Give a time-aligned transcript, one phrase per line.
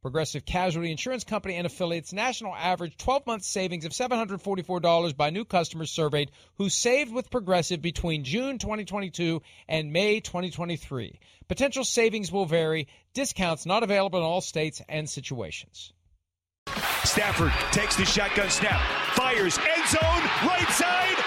[0.00, 5.44] Progressive Casualty Insurance Company and affiliates national average 12 month savings of $744 by new
[5.44, 11.18] customers surveyed who saved with Progressive between June 2022 and May 2023.
[11.48, 15.92] Potential savings will vary, discounts not available in all states and situations.
[17.02, 18.80] Stafford takes the shotgun snap,
[19.14, 21.17] fires, end zone, right side,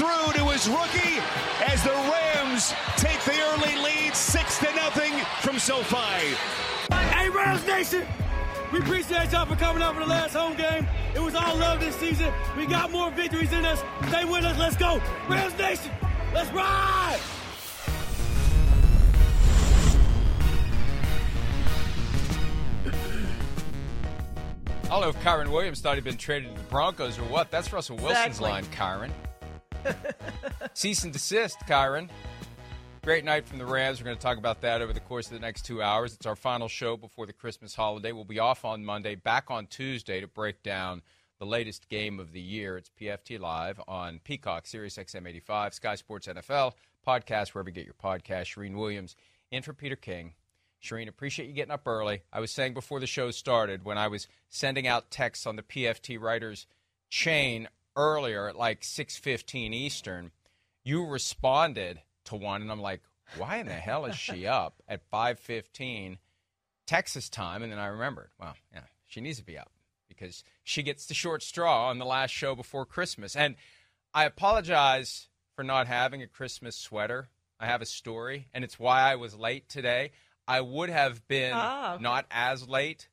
[0.00, 1.20] through to his rookie
[1.68, 6.34] as the Rams take the early lead, six to nothing from SoFi.
[6.90, 8.06] Hey, Rams Nation!
[8.72, 10.88] We appreciate y'all for coming out for the last home game.
[11.14, 12.32] It was all love this season.
[12.56, 13.82] We got more victories in us.
[14.08, 14.56] Stay with us.
[14.58, 15.02] Let's go.
[15.28, 15.90] Rams Nation,
[16.32, 17.20] let's ride!
[24.84, 27.50] I don't know if Kyren Williams thought he'd been traded to the Broncos or what.
[27.50, 28.50] That's Russell Wilson's Exactly.
[28.50, 29.10] line, Kyren.
[30.74, 32.08] Cease and desist, Kyren.
[33.02, 34.00] Great night from the Rams.
[34.00, 36.14] We're going to talk about that over the course of the next two hours.
[36.14, 38.12] It's our final show before the Christmas holiday.
[38.12, 41.02] We'll be off on Monday, back on Tuesday to break down
[41.38, 42.76] the latest game of the year.
[42.76, 46.74] It's PFT Live on Peacock, Sirius XM 85, Sky Sports NFL,
[47.06, 48.54] podcast, wherever you get your podcast.
[48.54, 49.16] Charean Williams
[49.50, 50.34] in for Peter King.
[50.82, 52.20] Charean, appreciate you getting up early.
[52.32, 55.62] I was saying before the show started, when I was sending out texts on the
[55.62, 56.66] PFT writers
[57.08, 60.30] chain earlier at like 6:15 Eastern,
[60.84, 63.02] you responded to one, and I'm like,
[63.36, 66.18] why in the hell is she up at 5:15
[66.86, 67.62] Texas time?
[67.62, 69.70] And then I remembered, well, yeah, she needs to be up
[70.08, 73.36] because she gets the short straw on the last show before Christmas.
[73.36, 73.56] And
[74.12, 77.28] I apologize for not having a Christmas sweater.
[77.58, 80.12] I have a story, and it's why I was late today.
[80.48, 82.02] I would have been Ah, okay.
[82.02, 83.08] not as late.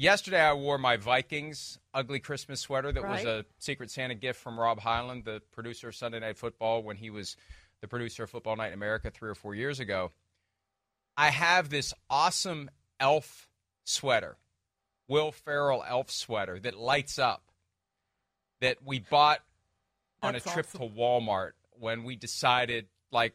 [0.00, 4.56] Yesterday, I wore my Vikings ugly Christmas sweater that was a Secret Santa gift from
[4.56, 7.36] Rob Hyland, the producer of Sunday Night Football, when he was
[7.80, 10.12] the producer of Football Night in America three or four years ago.
[11.16, 12.70] I have this awesome
[13.00, 13.48] elf
[13.82, 14.36] sweater,
[15.08, 17.42] Will Ferrell elf sweater that lights up
[18.60, 19.40] that we bought
[20.22, 20.90] on That's a trip awesome.
[20.90, 23.34] to Walmart when we decided like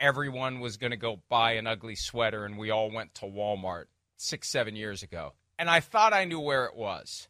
[0.00, 3.84] everyone was going to go buy an ugly sweater and we all went to Walmart
[4.16, 5.34] six, seven years ago.
[5.58, 7.28] And I thought I knew where it was.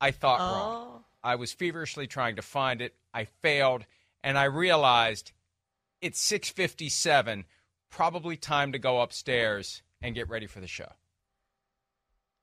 [0.00, 0.44] I thought oh.
[0.44, 0.86] wrong.
[0.86, 1.04] Oh.
[1.22, 2.94] I was feverishly trying to find it.
[3.14, 3.86] I failed,
[4.22, 5.32] and I realized
[6.02, 7.44] it's 6:57.
[7.88, 10.92] Probably time to go upstairs and get ready for the show.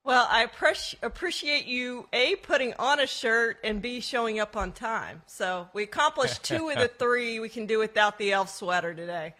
[0.03, 4.71] Well, I appreci- appreciate you a putting on a shirt and b showing up on
[4.71, 5.21] time.
[5.27, 9.35] So we accomplished two of the three we can do without the elf sweater today.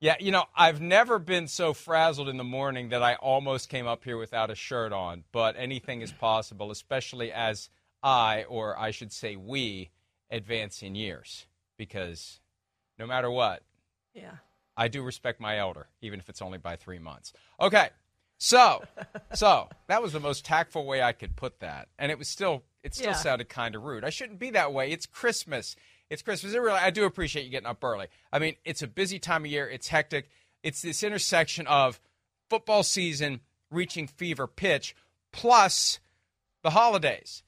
[0.00, 3.86] Yeah, you know, I've never been so frazzled in the morning that I almost came
[3.86, 7.70] up here without a shirt on, but anything is possible, especially as
[8.02, 9.90] I, or I should say we,
[10.30, 11.46] advance in years.
[11.78, 12.40] Because
[12.98, 13.62] no matter what,
[14.14, 14.36] Yeah.
[14.76, 17.32] I do respect my elder, even if it's only by three months.
[17.58, 17.88] Okay,
[18.36, 18.84] so,
[19.34, 22.64] so that was the most tactful way I could put that, and it was still,
[22.82, 23.12] it still Yeah.
[23.14, 24.04] sounded kind of rude.
[24.04, 24.90] I shouldn't be that way.
[24.92, 25.74] It's Christmas.
[26.08, 26.54] It's Christmas.
[26.54, 28.06] It really, I do appreciate you getting up early.
[28.32, 29.68] I mean, it's a busy time of year.
[29.68, 30.28] It's hectic.
[30.62, 32.00] It's this intersection of
[32.48, 34.94] football season reaching fever pitch,
[35.32, 35.98] plus
[36.62, 37.42] the holidays.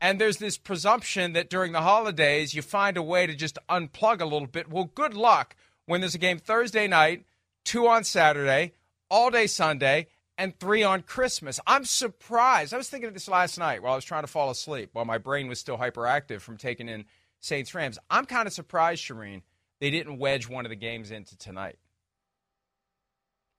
[0.00, 4.20] And there's this presumption that during the holidays you find a way to just unplug
[4.20, 4.70] a little bit.
[4.70, 5.56] Well, good luck
[5.86, 7.24] when there's a game Thursday night,
[7.64, 8.74] two on Saturday,
[9.10, 10.06] all day Sunday,
[10.36, 11.58] and three on Christmas.
[11.66, 12.72] I'm surprised.
[12.72, 15.04] I was thinking of this last night while I was trying to fall asleep, while
[15.04, 17.04] my brain was still hyperactive from taking in
[17.40, 17.98] Saints Rams.
[18.10, 19.42] I'm kind of surprised, Charean,
[19.80, 21.78] they didn't wedge one of the games into tonight.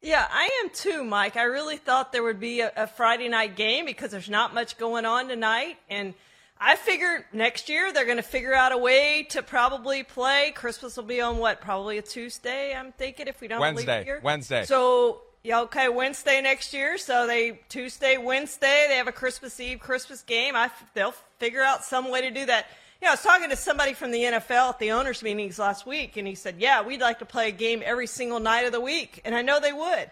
[0.02, 1.36] Yeah, I am too, Mike.
[1.36, 4.78] I really thought there would be a, a, Friday night game because there's not much
[4.78, 5.78] going on tonight.
[5.90, 6.14] And
[6.58, 10.54] I figure next year they're going to figure out a way to probably play.
[10.56, 11.60] Christmas will be on what?
[11.60, 13.98] Probably a Tuesday, I'm thinking, if we don't Wednesday.
[13.98, 14.22] leave here.
[14.24, 14.64] Wednesday.
[14.64, 16.98] So, yeah, okay, Wednesday next year.
[16.98, 20.56] So they, Tuesday, Wednesday, they have a Christmas Eve, Christmas game.
[20.56, 22.68] I, they'll figure out some way to do that.
[23.02, 26.18] Yeah, I was talking to somebody from the NFL at the owners' meetings last week,
[26.18, 28.82] and he said, Yeah, we'd like to play a game every single night of the
[28.82, 29.22] week.
[29.24, 30.12] And I know they would.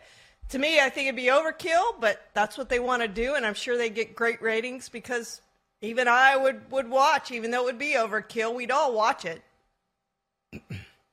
[0.49, 3.45] To me, I think it'd be overkill, but that's what they want to do, and
[3.45, 5.41] I'm sure they get great ratings because
[5.81, 9.41] even I would, would watch, even though it would be overkill, we'd all watch it.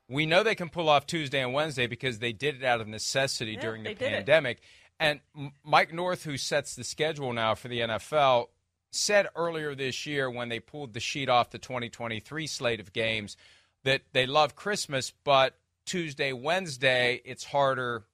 [0.08, 2.86] We know they can pull off Tuesday and Wednesday because they did it out of
[2.86, 4.60] necessity yeah, during the pandemic.
[5.00, 5.20] And
[5.64, 8.46] Mike North, who sets the schedule now for the NFL,
[8.94, 13.36] said earlier this year when they pulled the sheet off the 2023 slate of games
[13.84, 18.04] that they love Christmas, but Tuesday, Wednesday, it's harder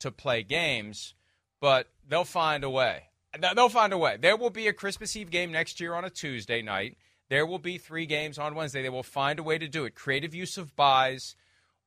[0.00, 1.14] to play games,
[1.60, 3.04] but they'll find a way.
[3.38, 4.16] They'll find a way.
[4.20, 6.96] There will be a Christmas Eve game next year on a Tuesday night.
[7.28, 8.82] There will be three games on Wednesday.
[8.82, 9.94] They will find a way to do it.
[9.94, 11.34] Creative use of buys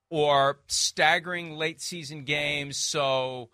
[0.10, 3.50] or staggering late season games so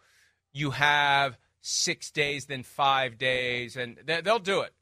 [0.54, 4.74] you have six days than five days, and they'll do it.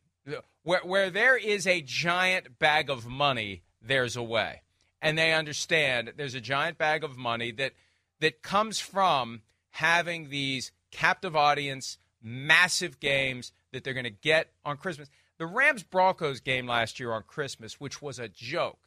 [0.63, 4.61] Where, where there is a giant bag of money, there's a way.
[5.01, 7.73] And they understand there's a giant bag of money that
[8.19, 9.41] that comes from
[9.71, 15.09] having these captive audience, massive games that they're going to get on Christmas.
[15.39, 18.77] The Rams Broncos game last year on Christmas, which was a joke.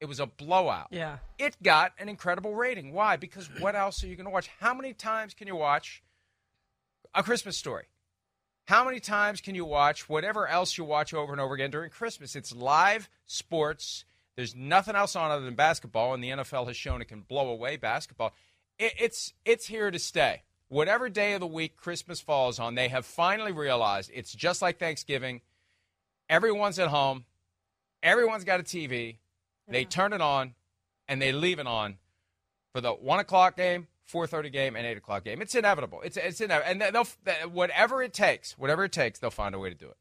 [0.00, 0.88] It was a blowout.
[0.90, 1.18] Yeah.
[1.38, 2.92] It got an incredible rating.
[2.92, 3.16] Why?
[3.16, 4.50] Because what else are you going to watch?
[4.58, 6.02] How many times can you watch
[7.14, 7.84] a Christmas story.
[8.66, 11.90] How many times can you watch whatever else you watch over and over again during
[11.90, 12.36] Christmas?
[12.36, 14.04] It's live sports.
[14.36, 17.48] There's nothing else on other than basketball, and the NFL has shown it can blow
[17.50, 18.32] away basketball.
[18.78, 20.42] It, it's it's here to stay.
[20.68, 24.78] Whatever day of the week Christmas falls on, they have finally realized it's just like
[24.78, 25.40] Thanksgiving.
[26.28, 27.24] Everyone's at home.
[28.04, 29.16] Everyone's got a TV.
[29.66, 30.54] They turn it on,
[31.08, 31.98] and they leave it on
[32.72, 35.40] for the one o'clock game, 4:30 game and 8 o'clock game.
[35.40, 36.00] It's inevitable.
[36.02, 39.70] It's it's inevitable, and they'll whatever it takes, whatever it takes, they'll find a way
[39.70, 39.96] to do it.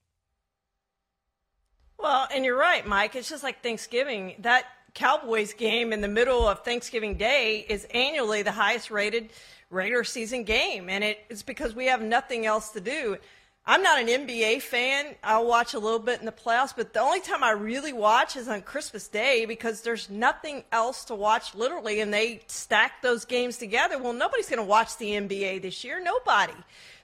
[1.97, 3.15] Well, and you're right, Mike.
[3.15, 4.35] It's just like Thanksgiving.
[4.39, 9.31] That Cowboys game in the middle of Thanksgiving Day is annually the highest rated
[9.69, 13.17] regular season game, and it, it's because we have nothing else to do.
[13.71, 15.13] I'm not an NBA fan.
[15.23, 18.35] I'll watch a little bit in the playoffs, but the only time I really watch
[18.35, 23.25] is on Christmas Day because there's nothing else to watch literally, and they stack those
[23.25, 23.99] games together.
[23.99, 26.03] Well, nobody's going to watch the NBA this year.
[26.03, 26.55] Nobody.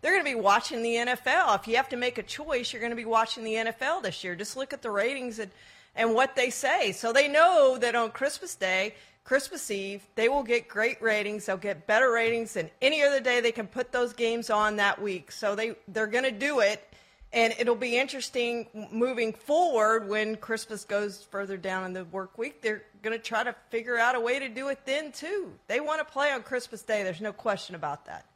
[0.02, 1.56] They're going to be watching the NFL.
[1.60, 4.24] If you have to make a choice, you're going to be watching the NFL this
[4.24, 4.34] year.
[4.34, 5.52] Just look at the ratings and,
[5.96, 6.94] and what they say.
[6.94, 8.96] So they know that on Christmas Day,
[9.26, 11.48] Christmas Eve, they will get great ratings.
[11.48, 15.02] They'll get better ratings than any other day they can put those games on that
[15.02, 15.32] week.
[15.32, 16.88] So they they're going to do it,
[17.34, 22.62] and it'll be interesting moving forward when Christmas goes further down in the work week.
[22.62, 25.52] They're going to try to figure out a way to do it then too.
[25.68, 27.02] They want to play on Christmas Day.
[27.02, 28.28] There's no question about that.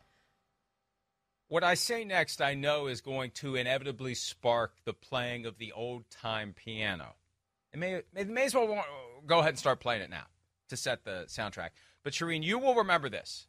[1.50, 5.72] What I say next, I know, is going to inevitably spark the playing of the
[5.72, 7.14] old time piano.
[7.74, 8.84] It may, it may as well
[9.28, 10.26] go ahead and start playing it now
[10.70, 11.70] to set the soundtrack.
[12.04, 13.48] But Charean, you will remember this.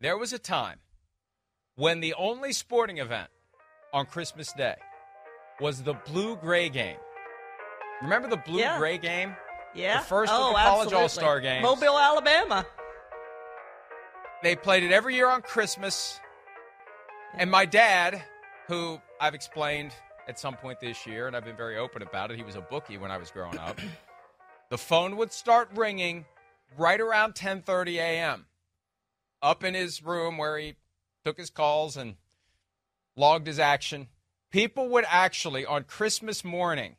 [0.00, 0.78] There was a time
[1.76, 3.28] when the only sporting event
[3.92, 4.76] on Christmas Day
[5.60, 6.96] was the blue gray game.
[8.02, 8.78] Remember the blue yeah.
[8.78, 9.36] gray game?
[9.74, 10.00] Yeah.
[10.00, 11.62] The first oh, of the college all star games.
[11.62, 12.66] Mobile, Alabama.
[14.42, 16.18] They played it every year on Christmas.
[17.34, 18.22] And my dad,
[18.66, 19.92] who I've explained
[20.28, 22.60] at some point this year, and I've been very open about it, he was a
[22.60, 23.80] bookie when I was growing up.
[24.70, 26.24] the phone would start ringing
[26.76, 28.46] right around 10:30 a.m.
[29.40, 30.74] up in his room where he
[31.24, 32.16] took his calls and
[33.16, 34.08] logged his action.
[34.50, 36.96] People would actually on Christmas morning.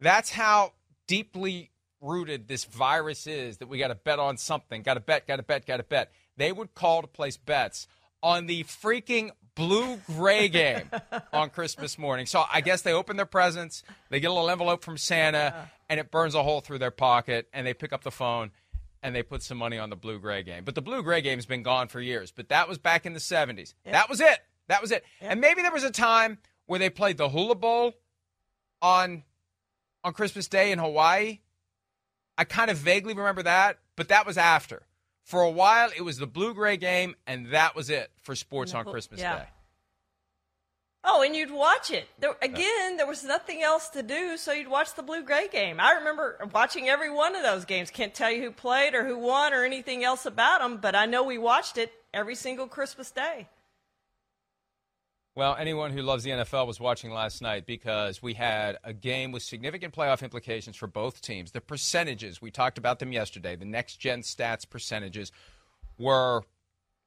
[0.00, 0.72] That's how
[1.06, 4.82] deeply rooted this virus is that we got to bet on something.
[4.82, 6.12] Got to bet, got to bet, got to bet.
[6.36, 7.88] They would call to place bets
[8.22, 10.90] on the freaking blue gray game
[11.32, 12.26] on Christmas morning.
[12.26, 16.00] So I guess they open their presents, they get a little envelope from Santa, and
[16.00, 18.50] it burns a hole through their pocket, and they pick up the phone
[19.04, 20.64] and they put some money on the blue gray game.
[20.64, 22.32] But the blue gray game's been gone for years.
[22.32, 23.74] But that was back in the 70s.
[23.84, 23.92] Yep.
[23.92, 24.38] That was it.
[24.68, 25.04] That was it.
[25.20, 25.30] Yep.
[25.30, 27.92] And maybe there was a time where they played the Hula Bowl
[28.80, 29.22] on
[30.02, 31.40] on Christmas Day in Hawaii.
[32.36, 34.86] I kind of vaguely remember that, but that was after.
[35.22, 38.74] For a while, it was the blue gray game, and that was it for sports
[38.74, 39.38] on Christmas yeah.
[39.38, 39.44] Day.
[41.06, 42.08] Oh, and you'd watch it.
[42.18, 45.78] There, again, there was nothing else to do, so you'd watch the blue gray game.
[45.78, 47.90] I remember watching every one of those games.
[47.90, 51.04] Can't tell you who played or who won or anything else about them, but I
[51.04, 53.48] know we watched it every single Christmas Day.
[55.36, 59.32] Well, anyone who loves the NFL was watching last night because we had a game
[59.32, 61.50] with significant playoff implications for both teams.
[61.50, 65.32] The percentages, we talked about them yesterday, the next gen stats percentages
[65.98, 66.42] were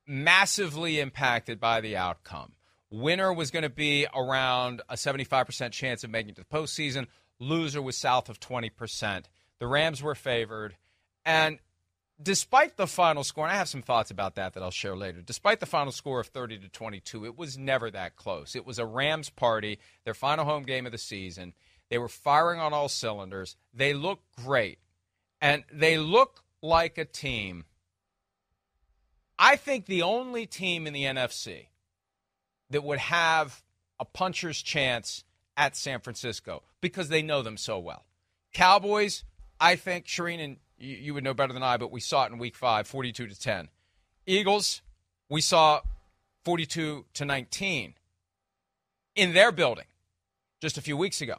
[0.05, 2.51] massively impacted by the outcome.
[2.89, 7.07] Winner was going to be around a 75% chance of making it to the postseason.
[7.39, 9.25] Loser was south of 20%.
[9.59, 10.77] The Rams were favored.
[11.25, 11.59] And
[12.21, 15.21] despite the final score, and I have some thoughts about that that I'll share later.
[15.21, 18.55] Despite the final score of 30 to 22, it was never that close.
[18.55, 21.53] It was a Rams party, their final home game of the season.
[21.89, 23.55] They were firing on all cylinders.
[23.73, 24.79] They look great.
[25.41, 27.65] And they look like a team.
[29.37, 31.67] I think the only team in the NFC
[32.69, 33.63] that would have
[33.99, 35.23] a puncher's chance
[35.55, 38.05] at San Francisco because they know them so well.
[38.53, 39.23] Cowboys,
[39.59, 42.31] I think, Charean, and you, you would know better than I, but we saw it
[42.31, 43.69] in week five, 42 to 10.
[44.25, 44.81] Eagles,
[45.29, 45.81] we saw
[46.45, 47.95] 42 to 19
[49.15, 49.85] in their building
[50.61, 51.35] just a few weeks ago.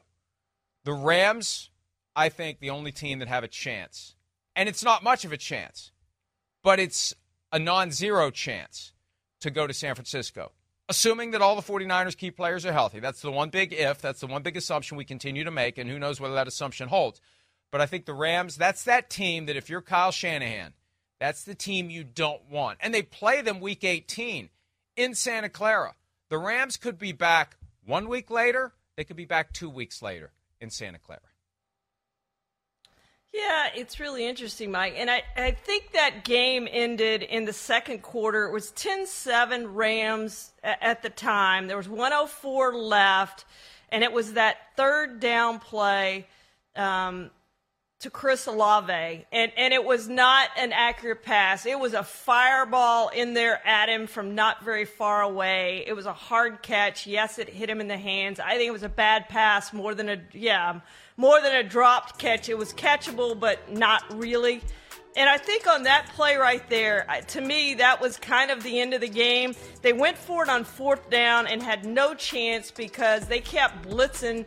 [0.84, 1.70] The Rams,
[2.16, 4.14] I think, the only team that have a chance.
[4.56, 5.92] And it's not much of a chance,
[6.62, 7.14] but it's
[7.52, 8.92] a non zero chance
[9.40, 10.52] to go to San Francisco
[10.88, 13.00] assuming that all the 49ers key players are healthy.
[13.00, 14.00] That's the one big if.
[14.00, 16.88] That's the one big assumption we continue to make, and who knows whether that assumption
[16.88, 17.20] holds.
[17.70, 20.72] But I think the Rams, that's that team that if you're Kyle Shanahan,
[21.20, 22.78] that's the team you don't want.
[22.80, 24.48] And they play them week 18
[24.96, 25.94] in Santa Clara.
[26.30, 30.32] The Rams could be back one week later, they could be back two weeks later
[30.60, 31.20] in Santa Clara.
[33.32, 34.94] Yeah, it's really interesting, Mike.
[34.96, 38.46] And I, I think that game ended in the second quarter.
[38.46, 41.66] It was 10 7 Rams at the time.
[41.66, 43.44] There was 104 left,
[43.90, 46.26] and it was that third down play
[46.74, 47.30] um,
[48.00, 49.26] to Chris Olave.
[49.30, 51.66] And, and it was not an accurate pass.
[51.66, 55.84] It was a fireball in there at him from not very far away.
[55.86, 57.06] It was a hard catch.
[57.06, 58.40] Yes, it hit him in the hands.
[58.40, 60.80] I think it was a bad pass more than a, yeah
[61.18, 62.48] more than a dropped catch.
[62.48, 64.62] It was catchable, but not really.
[65.16, 68.80] And I think on that play right there, to me, that was kind of the
[68.80, 69.52] end of the game.
[69.82, 74.46] They went for it on fourth down and had no chance because they kept blitzing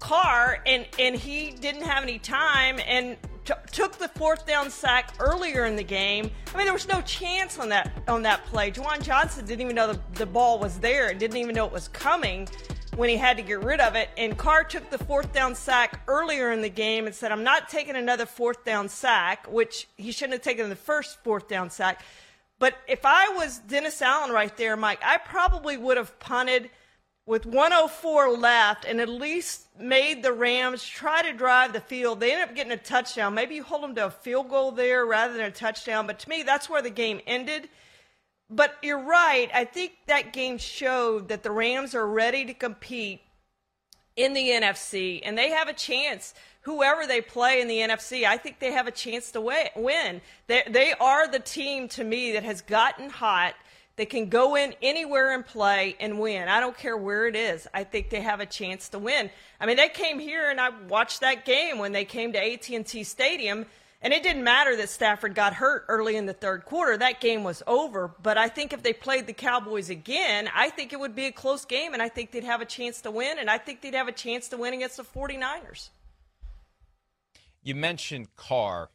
[0.00, 5.14] Carr, and, and he didn't have any time and t- took the fourth down sack
[5.20, 6.28] earlier in the game.
[6.52, 8.72] I mean, there was no chance on that on that play.
[8.72, 11.86] Juwan Johnson didn't even know the, the ball was there, didn't even know it was
[11.88, 12.48] coming
[12.96, 14.10] when he had to get rid of it.
[14.16, 17.68] And Carr took the fourth down sack earlier in the game and said, I'm not
[17.68, 22.02] taking another fourth down sack, which he shouldn't have taken the first fourth down sack.
[22.58, 26.70] But if I was Dennis Allen right there, Mike, I probably would have punted
[27.24, 32.20] with 104 left and at least made the Rams try to drive the field.
[32.20, 33.34] They end up getting a touchdown.
[33.34, 36.06] Maybe you hold them to a field goal there rather than a touchdown.
[36.06, 37.68] But to me, that's where the game ended.
[38.54, 39.48] But you're right.
[39.54, 43.22] I think that game showed that the Rams are ready to compete
[44.14, 46.34] in the NFC, and they have a chance.
[46.62, 50.20] Whoever they play in the NFC, I think they have a chance to win.
[50.48, 53.54] They, they are the team to me that has gotten hot.
[53.96, 56.48] They can go in anywhere and play and win.
[56.48, 57.66] I don't care where it is.
[57.72, 59.30] I think they have a chance to win.
[59.60, 63.04] I mean, they came here and I watched that game when they came to AT&T
[63.04, 63.64] Stadium
[64.02, 66.96] and it didn't matter that Stafford got hurt early in the third quarter.
[66.96, 68.12] That game was over.
[68.20, 71.32] But I think if they played the Cowboys again, I think it would be a
[71.32, 73.94] close game, and I think they'd have a chance to win, and I think they'd
[73.94, 75.90] have a chance to win against the 49ers.
[77.62, 78.90] You mentioned Carr.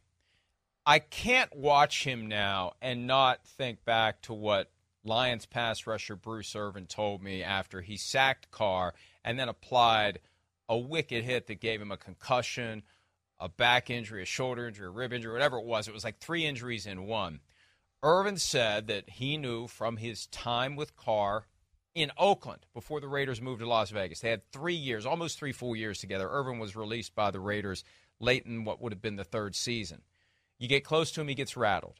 [0.85, 4.71] I can't watch him now and not think back to what
[5.05, 10.19] Lions pass rusher Bruce Irvin told me after he sacked Carr and then applied
[10.67, 12.83] a wicked hit that gave him a concussion–
[13.39, 15.87] a back injury, a shoulder injury, a rib injury, whatever it was.
[15.87, 17.39] It was like three injuries in one.
[18.03, 21.45] Irvin said that he knew from his time with Carr
[21.95, 24.19] in Oakland before the Raiders moved to Las Vegas.
[24.19, 26.29] They had three years, almost three full years together.
[26.29, 27.83] Irvin was released by the Raiders
[28.19, 30.01] late in what would have been the third season.
[30.59, 31.99] You get close to him, he gets rattled.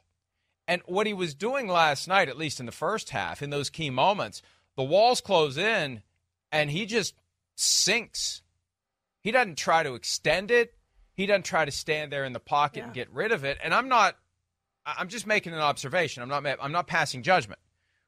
[0.67, 3.69] And what he was doing last night, at least in the first half, in those
[3.69, 4.41] key moments,
[4.75, 6.01] the walls close in
[6.51, 7.15] and he just
[7.55, 8.41] sinks.
[9.21, 10.76] He doesn't try to extend it.
[11.17, 12.83] He doesn't try to stand there in the pocket yeah.
[12.85, 13.57] and get rid of it.
[13.61, 14.15] And I'm not.
[14.85, 16.23] I'm just making an observation.
[16.23, 16.45] I'm not.
[16.61, 17.59] I'm not passing judgment.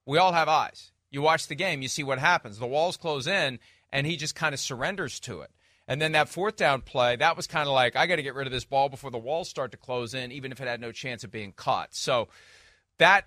[0.05, 0.91] We all have eyes.
[1.11, 2.59] You watch the game, you see what happens.
[2.59, 3.59] The walls close in,
[3.91, 5.49] and he just kind of surrenders to it.
[5.87, 8.35] And then that fourth down play, that was kind of like, I got to get
[8.35, 10.79] rid of this ball before the walls start to close in, even if it had
[10.79, 11.95] no chance of being caught.
[11.95, 12.27] So
[12.99, 13.25] that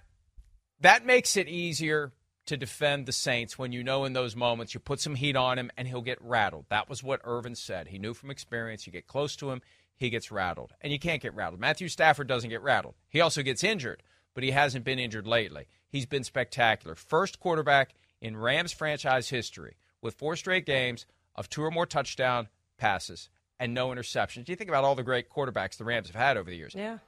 [0.81, 2.13] that makes it easier
[2.47, 5.59] to defend the Saints when you know in those moments you put some heat on
[5.59, 6.67] him and he'll get rattled.
[6.69, 7.89] That was what Irvin said.
[7.89, 9.63] He knew from experience you get close to him,
[9.97, 10.73] he gets rattled.
[10.81, 11.61] And you can't get rattled.
[11.61, 12.95] Matthew Stafford doesn't get rattled.
[13.09, 14.03] He also gets injured,
[14.35, 15.67] but he hasn't been injured lately.
[15.89, 16.95] He's been spectacular.
[16.95, 21.07] First quarterback in Rams franchise history with four straight games
[21.37, 23.29] of two or more touchdown passes
[23.61, 24.49] and no interceptions.
[24.49, 26.75] You think about all the great quarterbacks the Rams have had over the years.
[26.75, 26.99] Yeah.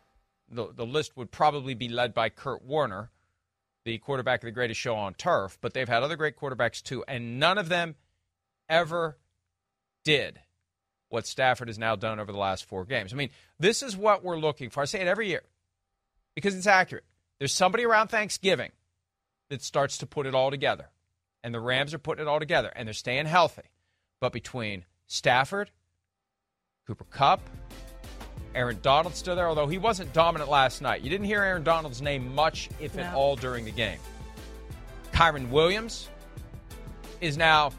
[0.49, 3.11] The, the list would probably be led by Kurt Warner,
[3.85, 7.05] the quarterback of the greatest show on turf, but they've had other great quarterbacks too,
[7.07, 7.95] and none of them
[8.69, 9.19] ever
[10.05, 10.41] did
[11.09, 13.13] what Stafford has now done over the last four games.
[13.13, 14.81] I mean, this is what we're looking for.
[14.81, 15.43] I say it every year
[16.35, 17.05] because it's accurate.
[17.39, 18.73] There's somebody around Thanksgiving
[19.51, 20.89] that starts to put it all together,
[21.43, 23.63] and the Rams are putting it all together, and they're staying healthy.
[24.21, 25.71] But between Stafford,
[26.87, 27.41] Cooper Kupp,
[28.55, 31.03] Aaron Donald still there, although he wasn't dominant last night.
[31.03, 33.03] You didn't hear Aaron Donald's name much, if no.
[33.03, 33.99] at all, during the game.
[35.13, 36.09] Kyren Williams
[37.21, 37.71] is now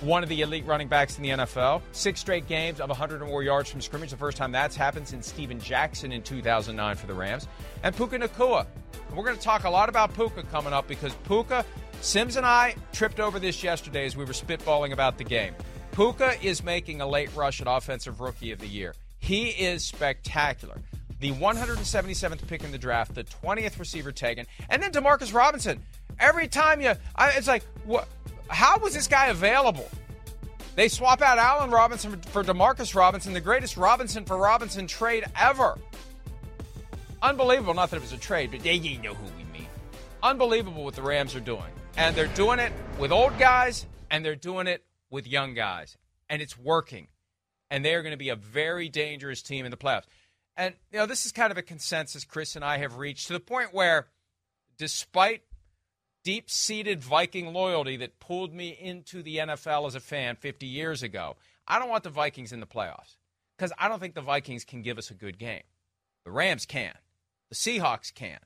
[0.00, 1.82] one of the elite running backs in the NFL.
[1.92, 4.10] Six straight games of 100 or more yards from scrimmage.
[4.10, 7.46] The first time that's happened since Steven Jackson in 2009 for the Rams.
[7.82, 8.66] And Puka Nacua.
[9.08, 11.64] And we're going to talk a lot about Puka coming up because Puka,
[12.00, 15.54] Simms and I tripped over this yesterday as we were spitballing about the game.
[15.92, 18.94] Puka is making a late rush at Offensive Rookie of the Year.
[19.20, 20.80] He is spectacular.
[21.20, 25.82] The 177th pick in the draft, the 20th receiver taken, and then Demarcus Robinson.
[26.18, 28.08] Every time you, I, it's like, what?
[28.48, 29.88] How was this guy available?
[30.74, 35.78] They swap out Allen Robinson for Demarcus Robinson, the greatest Robinson for Robinson trade ever.
[37.22, 37.74] Unbelievable.
[37.74, 39.68] Not that it was a trade, but yeah, you know who we mean.
[40.22, 41.70] Unbelievable what the Rams are doing.
[41.96, 45.98] And they're doing it with old guys, and they're doing it with young guys.
[46.30, 47.08] And it's working
[47.70, 50.06] and they are going to be a very dangerous team in the playoffs.
[50.56, 53.32] And you know, this is kind of a consensus Chris and I have reached to
[53.32, 54.08] the point where,
[54.76, 55.42] despite
[56.24, 61.36] deep-seated Viking loyalty that pulled me into the NFL as a fan 50 years ago,
[61.66, 63.16] I don't want the Vikings in the playoffs
[63.56, 65.62] because I don't think the Vikings can give us a good game.
[66.24, 66.94] The Rams can.
[67.48, 68.38] The Seahawks can.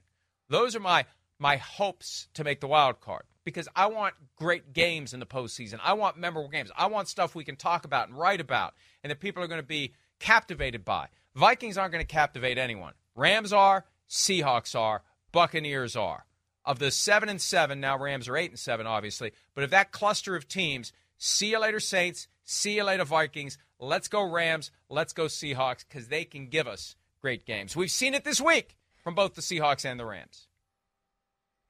[0.49, 1.07] Those are my
[1.39, 5.79] my hopes to make the wild card because I want great games in the postseason.
[5.83, 6.71] I want memorable games.
[6.77, 9.61] I want stuff we can talk about and write about and that people are going
[9.61, 11.09] to be captivated by.
[11.35, 12.95] Vikings aren't going to captivate anyone.
[13.15, 15.03] Rams are, Seahawks are,
[15.33, 16.27] Buccaneers are.
[16.65, 19.93] Of the 7 and 7, now Rams are 8 and 7 obviously, but of that
[19.93, 23.59] cluster of teams, see you later Saints, see you later Vikings.
[23.79, 27.77] Let's go Rams, let's go Seahawks cuz they can give us great games.
[27.77, 30.49] We've seen it this week from both the Seahawks and the Rams.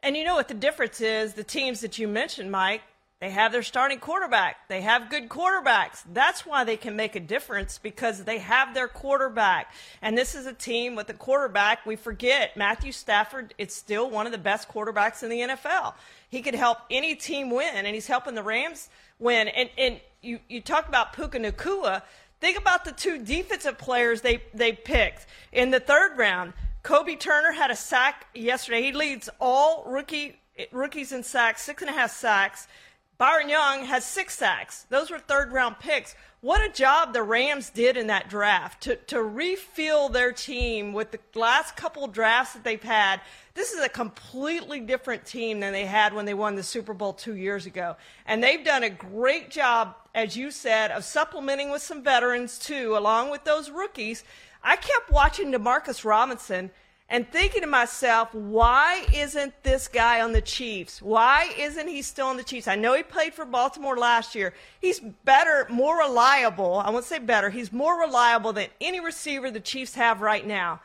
[0.05, 1.33] And you know what the difference is?
[1.33, 2.83] The teams that you mentioned, Mike,
[3.23, 4.69] they have their starting quarterback.
[4.69, 6.05] They have good quarterbacks.
[6.13, 9.73] That's why they can make a difference because they have their quarterback.
[10.03, 11.87] And this is a team with a quarterback.
[11.87, 15.95] We forget Matthew Stafford, it's still one of the best quarterbacks in the NFL.
[16.29, 19.49] He could help any team win, and he's helping the Rams win.
[19.49, 22.03] And, and you, you talk about Puka Nacua.
[22.43, 26.53] Think about the two defensive players they, they picked in the third round.
[26.85, 28.83] Kobie Turner had a sack yesterday.
[28.83, 30.39] He leads all rookie
[30.71, 32.69] rookies in sacks, six and a half sacks.
[33.17, 34.85] Byron Young has six sacks.
[34.91, 36.15] Those were third round picks.
[36.43, 41.11] What a job the Rams did in that draft to, to refill their team with
[41.11, 43.23] the last couple drafts that they've had.
[43.55, 47.15] This is a completely different team than they had when they won the Super Bowl
[47.15, 47.97] two years ago.
[48.27, 52.95] And they've done a great job, as you said, of supplementing with some veterans too,
[52.95, 54.23] along with those rookies
[54.65, 56.71] I kept watching Demarcus Robinson
[57.11, 61.03] and thinking to myself, why isn't this guy on the Chiefs?
[61.03, 62.67] Why isn't he still on the Chiefs?
[62.67, 64.55] I know he played for Baltimore last year.
[64.81, 66.77] He's better, more reliable.
[66.77, 67.51] I won't say better.
[67.51, 70.81] He's more reliable than any receiver the Chiefs have right now.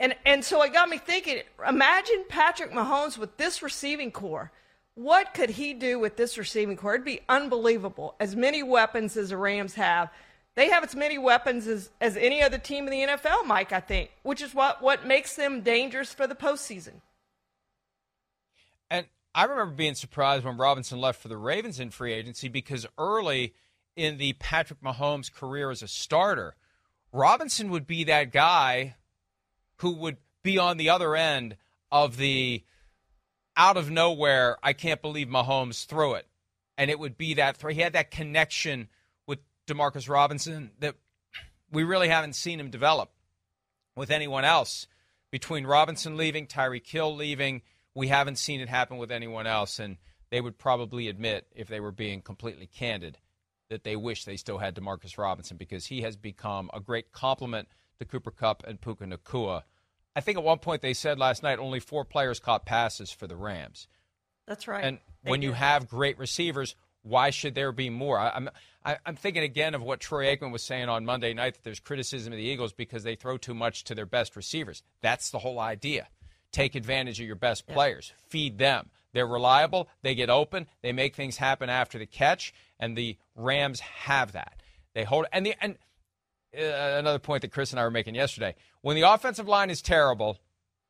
[0.00, 4.50] And, and so it got me thinking, imagine Patrick Mahomes with this receiving core.
[4.96, 6.94] What could he do with this receiving core?
[6.94, 8.16] It'd be unbelievable.
[8.18, 10.10] As many weapons as the Rams have.
[10.60, 13.80] They have as many weapons as, as any other team in the NFL, Mike, I
[13.80, 17.00] think, which is what, what makes them dangerous for the postseason.
[18.90, 22.86] And I remember being surprised when Robinson left for the Ravens in free agency because
[22.98, 23.54] early
[23.96, 26.56] in the Patrick Mahomes career as a starter,
[27.10, 28.96] Robinson would be that guy
[29.76, 31.56] who would be on the other end
[31.90, 32.62] of the
[33.56, 36.26] out of nowhere, I can't believe Mahomes threw it.
[36.76, 37.72] And it would be that throw.
[37.72, 38.88] He had that connection
[39.70, 40.96] Demarcus Robinson that
[41.70, 43.10] we really haven't seen him develop
[43.96, 44.86] with anyone else.
[45.30, 47.62] Between Robinson leaving, Tyreek Hill leaving,
[47.94, 49.78] we haven't seen it happen with anyone else.
[49.78, 49.96] And
[50.30, 53.18] they would probably admit, if they were being completely candid,
[53.68, 57.68] that they wish they still had Demarcus Robinson because he has become a great complement
[57.98, 59.62] to Cooper Kupp and Puka Nacua
[60.14, 63.26] I think at one point they said last night only four players caught passes for
[63.26, 63.88] the Rams.
[64.46, 64.84] That's right.
[64.84, 68.18] And They when you have great receivers, why should there be more?
[68.18, 68.50] I, I'm
[68.84, 71.80] I, I'm thinking again of what Troy Aikman was saying on Monday night that there's
[71.80, 74.82] criticism of the Eagles because they throw too much to their best receivers.
[75.02, 76.08] That's the whole idea.
[76.50, 78.90] Take advantage of your best players, feed them.
[79.12, 79.88] They're reliable.
[80.02, 80.66] They get open.
[80.82, 84.62] They make things happen after the catch, and the Rams have that.
[84.94, 85.76] They hold and the and
[86.56, 88.54] uh, another point that Chris and I were making yesterday.
[88.82, 90.38] When the offensive line is terrible,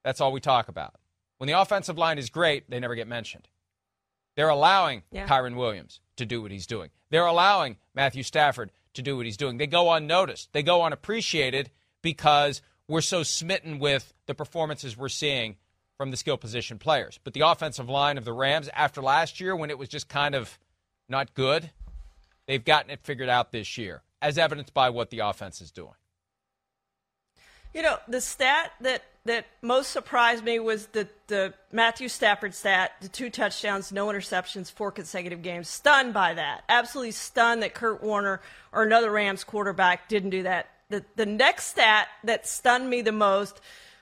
[0.05, 0.95] that's all we talk about.
[1.39, 3.49] When the offensive line is great, they never get mentioned.
[4.41, 5.27] They're allowing Yeah.
[5.27, 6.89] Kyren Williams to do what he's doing.
[7.11, 9.59] They're allowing Matthew Stafford to do what he's doing.
[9.59, 10.55] They go unnoticed.
[10.55, 15.57] They go unappreciated because we're so smitten with the performances we're seeing
[15.99, 17.21] from the skill position players.
[17.23, 20.35] But the offensive line of the Rams, after last year when it was just kind
[20.35, 20.59] of
[21.07, 21.71] not good,
[22.47, 25.93] they've gotten it figured out this year, as evidenced by what the offense is doing.
[27.75, 32.93] You know, the stat that, that most surprised me was the, the Matthew Stafford stat,
[33.01, 35.69] the two touchdowns, no interceptions, four consecutive games.
[35.69, 36.65] Stunned by that.
[36.69, 38.41] Absolutely stunned that Kurt Warner
[38.73, 40.69] or another Rams quarterback didn't do that.
[40.89, 43.61] The, the next stat that stunned me the most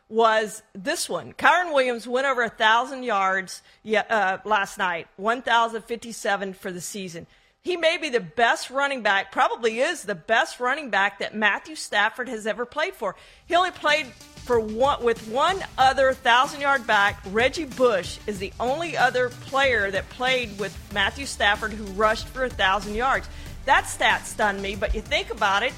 [0.08, 1.34] was this one.
[1.34, 7.26] Kyren Williams went over 1,000 yards uh, last night, 1,057 for the season.
[7.68, 11.74] He may be the best running back, probably is the best running back that Matthew
[11.74, 13.14] Stafford has ever played for.
[13.44, 14.06] He only played
[14.46, 17.22] for one with one other thousand yard back.
[17.26, 22.44] Reggie Bush is the only other player that played with Matthew Stafford who rushed for
[22.44, 23.28] a thousand yards.
[23.66, 25.74] That stat stunned me, but you think about it,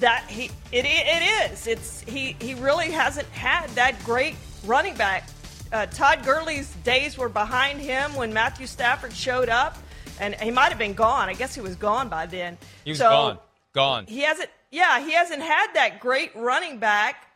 [0.00, 5.28] that he it, it is it's he he really hasn't had that great running back.
[5.70, 9.76] Uh, Todd Gurley's days were behind him when Matthew Stafford showed up,
[10.20, 11.28] and he might have been gone.
[11.28, 12.58] I guess he was gone by then.
[12.84, 13.38] He was So, gone.
[13.72, 14.06] Gone.
[14.06, 14.50] He hasn't.
[14.70, 17.26] Yeah, he hasn't had that great running back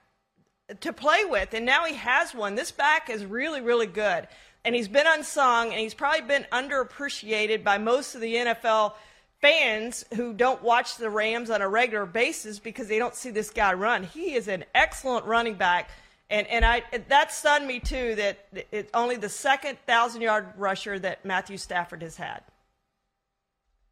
[0.80, 2.54] to play with, and now he has one.
[2.54, 4.28] This back is really, really good,
[4.64, 8.94] and he's been unsung, and he's probably been underappreciated by most of the NFL
[9.40, 13.50] fans who don't watch the Rams on a regular basis because they don't see this
[13.50, 14.04] guy run.
[14.04, 15.90] He is an excellent running back.
[16.30, 20.98] And, and I that stunned me too that it's only the second thousand yard rusher
[20.98, 22.42] that Matthew Stafford has had.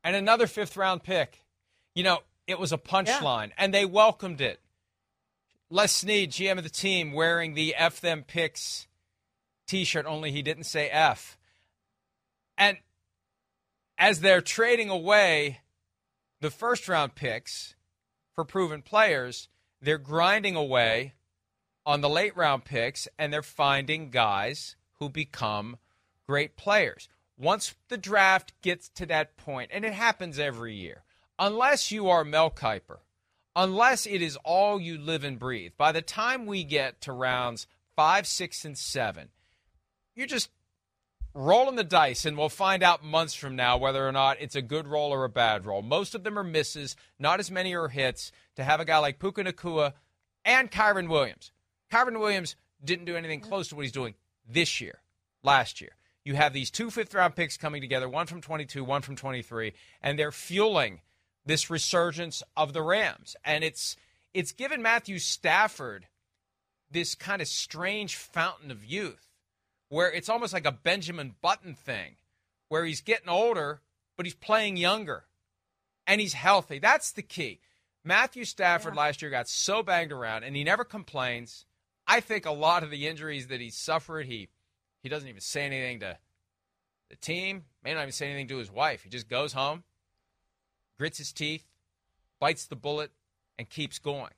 [0.04, 1.44] And another fifth round pick.
[1.94, 4.60] You know, it was a punchline, and they welcomed it.
[5.68, 8.88] Les Snead, GM of the team, wearing the F them picks
[9.66, 11.38] t shirt, only he didn't say F.
[12.58, 12.78] And
[13.96, 15.60] as they're trading away
[16.40, 17.76] the first round picks
[18.34, 19.48] for proven players,
[19.80, 21.14] they're grinding away
[21.86, 25.78] on the late round picks and they're finding guys who become
[26.26, 27.08] great players.
[27.40, 31.04] Once the draft gets to that point, and it happens every year,
[31.38, 32.98] unless you are Mel Kiper,
[33.56, 37.66] unless it is all you live and breathe, by the time we get to rounds
[37.96, 39.30] five, six, and seven,
[40.14, 40.50] you're just
[41.32, 44.60] rolling the dice, and we'll find out months from now whether or not it's a
[44.60, 45.80] good roll or a bad roll.
[45.80, 48.32] Most of them are misses, not as many are hits.
[48.56, 49.94] To have a guy like Puka Nacua
[50.44, 51.52] and Kyren Williams.
[51.90, 54.14] Kyren Williams didn't do anything close to what he's doing
[54.46, 55.00] this year,
[55.42, 55.92] last year.
[56.24, 59.72] You have these two fifth round picks coming together, one from 22, one from 23,
[60.02, 61.00] and they're fueling
[61.46, 63.36] this resurgence of the Rams.
[63.44, 63.96] And it's
[64.34, 66.06] it's given Matthew Stafford
[66.90, 69.30] this kind of strange fountain of youth
[69.88, 72.16] where it's almost like a Benjamin Button thing,
[72.68, 73.80] where he's getting older,
[74.16, 75.24] but he's playing younger
[76.06, 76.78] and he's healthy.
[76.78, 77.60] That's the key.
[78.04, 81.66] Matthew Stafford last year got so banged around and he never complains.
[82.06, 84.48] I think a lot of the injuries that he suffered, he
[85.02, 86.18] he doesn't even say anything to
[87.08, 89.02] the team, may not even say anything to his wife.
[89.02, 89.84] He just goes home,
[90.98, 91.64] grits his teeth,
[92.38, 93.10] bites the bullet,
[93.58, 94.32] and keeps going.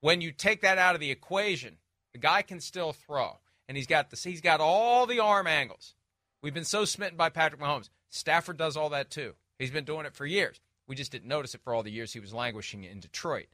[0.00, 1.78] When you take that out of the equation,
[2.12, 3.38] the guy can still throw,
[3.68, 5.94] and he's got the he's got all the arm angles.
[6.42, 7.88] We've been so smitten by Patrick Mahomes.
[8.10, 9.34] Stafford does all that too.
[9.58, 10.60] He's been doing it for years.
[10.86, 13.46] We just didn't notice it for all the years he was languishing in Detroit.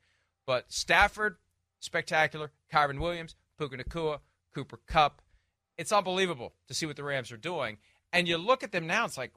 [0.46, 1.36] But Stafford,
[1.78, 2.50] spectacular.
[2.72, 4.18] Kyren Williams, Puka Nacua,
[4.52, 5.22] Cooper Kupp.
[5.80, 7.78] It's unbelievable to see what the Rams are doing.
[8.12, 9.32] And you look at them now, it's like,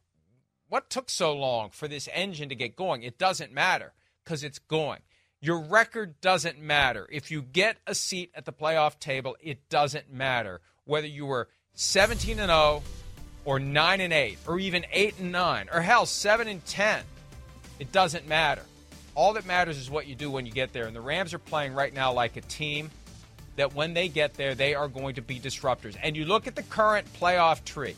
[0.68, 3.02] what took so long for this engine to get going?
[3.02, 3.94] It doesn't matter
[4.26, 5.00] because it's going.
[5.40, 7.08] Your record doesn't matter.
[7.10, 11.48] If you get a seat at the playoff table, it doesn't matter whether you were
[11.76, 12.84] 17 and 0
[13.46, 17.04] or 9 and 8 or even 8 and 9 or hell 7 and 10.
[17.80, 18.64] It doesn't matter.
[19.16, 20.88] All that matters is what you do when you get there.
[20.88, 22.92] And the Rams are playing right now like a team
[23.56, 25.96] that when they get there, they are going to be disruptors.
[26.02, 27.96] And you look at the current playoff tree,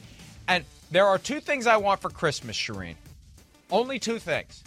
[0.48, 2.96] and there are two things I want for Christmas, Charean.
[3.72, 4.64] Only two things.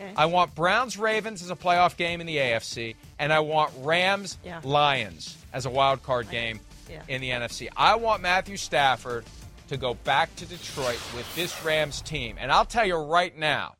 [0.00, 0.12] Okay.
[0.16, 4.36] I want Browns Ravens as a playoff game in the AFC, and I want Rams
[4.44, 4.60] Yeah.
[4.64, 7.02] Lions as a wild card game Yeah.
[7.08, 7.68] in the NFC.
[7.76, 9.24] I want Matthew Stafford
[9.68, 13.76] to go back to Detroit with this Rams team, and I'll tell you right now,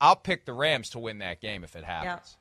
[0.00, 2.36] I'll pick the Rams to win that game if it happens.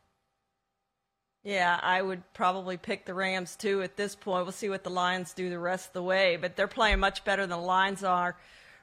[1.48, 4.44] Yeah, I would probably pick the Rams too at this point.
[4.44, 7.24] We'll see what the Lions do the rest of the way, but they're playing much
[7.24, 8.36] better than the Lions are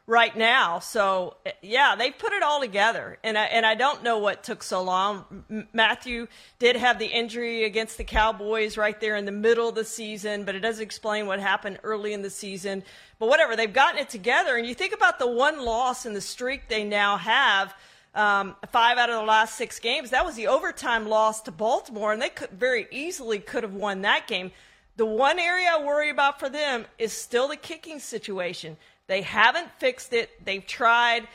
[0.07, 0.79] right now.
[0.79, 3.18] So, yeah, they put it all together.
[3.22, 5.44] And I, and I don't know what took so long.
[5.50, 6.27] M- Matthew
[6.59, 10.44] did have the injury against the Cowboys right there in the middle of the season,
[10.44, 12.83] but it doesn't explain what happened early in the season.
[13.18, 14.57] But whatever, they've gotten it together.
[14.57, 17.74] And you think about the one loss in the streak they now have
[18.14, 20.11] um, five out of the last six games.
[20.11, 24.03] That was the overtime loss to Baltimore, and they could very easily could have won
[24.03, 24.53] that game.
[24.96, 28.77] The one area I worry about for them is still the kicking situation.
[29.09, 30.31] They haven't fixed it.
[30.44, 31.27] They've tried.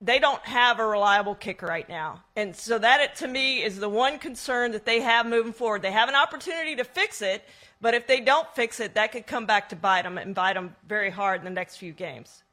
[0.00, 2.22] They don't have a reliable kicker right now.
[2.36, 5.82] And so that, to me, is the one concern that they have moving forward.
[5.82, 7.42] They have an opportunity to fix it,
[7.80, 10.54] but if they don't fix it, that could come back to bite them and bite
[10.54, 12.44] them very hard in the next few games.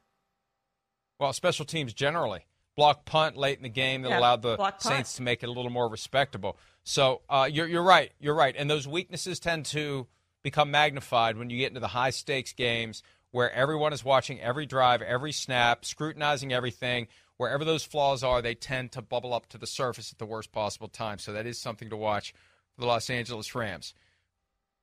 [1.20, 2.45] Well, special teams generally
[2.76, 4.56] block punt late in the game that Yeah, allowed the.
[4.82, 6.58] Saints to make it a little more respectable.
[6.84, 10.06] So uh, you're you're right, you're right, and those weaknesses tend to
[10.42, 14.64] become magnified when you get into the high stakes games where everyone is watching every
[14.64, 17.08] drive, every snap, scrutinizing everything.
[17.36, 20.52] Wherever those flaws are, they tend to bubble up to the surface at the worst
[20.52, 21.18] possible time.
[21.18, 22.32] So that is something to watch
[22.74, 23.92] for the Los Angeles Rams.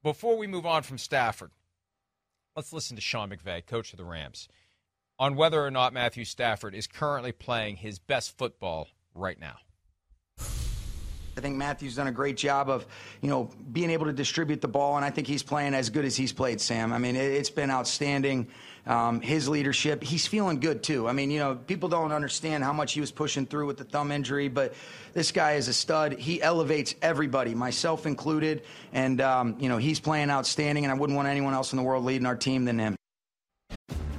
[0.03, 1.51] Before we move on from Stafford,
[2.55, 4.49] let's listen to Sean McVay, coach of the Rams
[5.19, 9.57] on whether or not Matthew Stafford is currently playing his best football right now.
[11.35, 12.85] I think Matthew's done a great job of,
[13.21, 16.05] you know, being able to distribute the ball, and I think he's playing as good
[16.05, 16.93] as he's played, Sam.
[16.93, 18.47] I mean, it, it's been outstanding.
[18.85, 21.07] Um, his leadership, he's feeling good too.
[21.07, 23.85] I mean, you know, people don't understand how much he was pushing through with the
[23.85, 24.73] thumb injury, but
[25.13, 26.19] this guy is a stud.
[26.19, 30.83] He elevates everybody, myself included, and um, you know, he's playing outstanding.
[30.83, 32.95] And I wouldn't want anyone else in the world leading our team than him.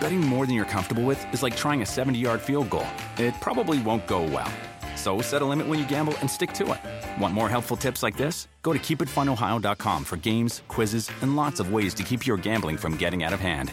[0.00, 2.86] Betting more than you're comfortable with is like trying a 70 yard field goal.
[3.18, 4.50] It probably won't go well.
[4.96, 7.20] So set a limit when you gamble and stick to it.
[7.20, 8.48] Want more helpful tips like this?
[8.62, 12.96] Go to keepitfunohio.com for games, quizzes, and lots of ways to keep your gambling from
[12.96, 13.72] getting out of hand.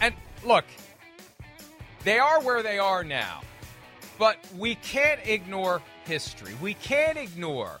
[0.00, 0.64] And look,
[2.04, 3.40] they are where they are now,
[4.18, 6.54] but we can't ignore history.
[6.60, 7.80] We can't ignore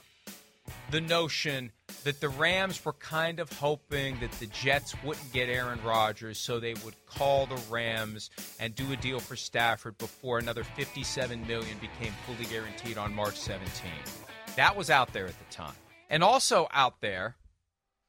[0.90, 1.72] the notion
[2.04, 6.60] that the Rams were kind of hoping that the Jets wouldn't get Aaron Rodgers, so
[6.60, 11.78] they would call the Rams and do a deal for Stafford before another 57 million
[11.78, 13.68] became fully guaranteed on March 17.
[14.56, 15.74] That was out there at the time.
[16.10, 17.36] And also out there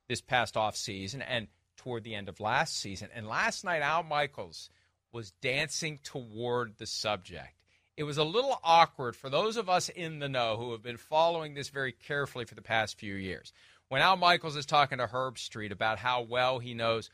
[0.08, 3.10] this past offseason and toward the end of last season.
[3.14, 4.70] And last night Al Michaels
[5.12, 7.55] was dancing toward the subject.
[7.98, 10.98] It was a little awkward for those of us in the know who have been
[10.98, 13.54] following this very carefully for the past few years.
[13.88, 17.10] When Al Michaels is talking to Herbstreit about how well he knows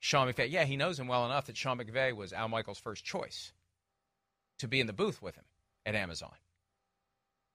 [0.00, 3.04] Sean McVay, yeah, he knows him well enough that Sean McVay was Al Michaels' first
[3.04, 3.52] choice
[4.58, 5.44] to be in the booth with him
[5.86, 6.34] at Amazon.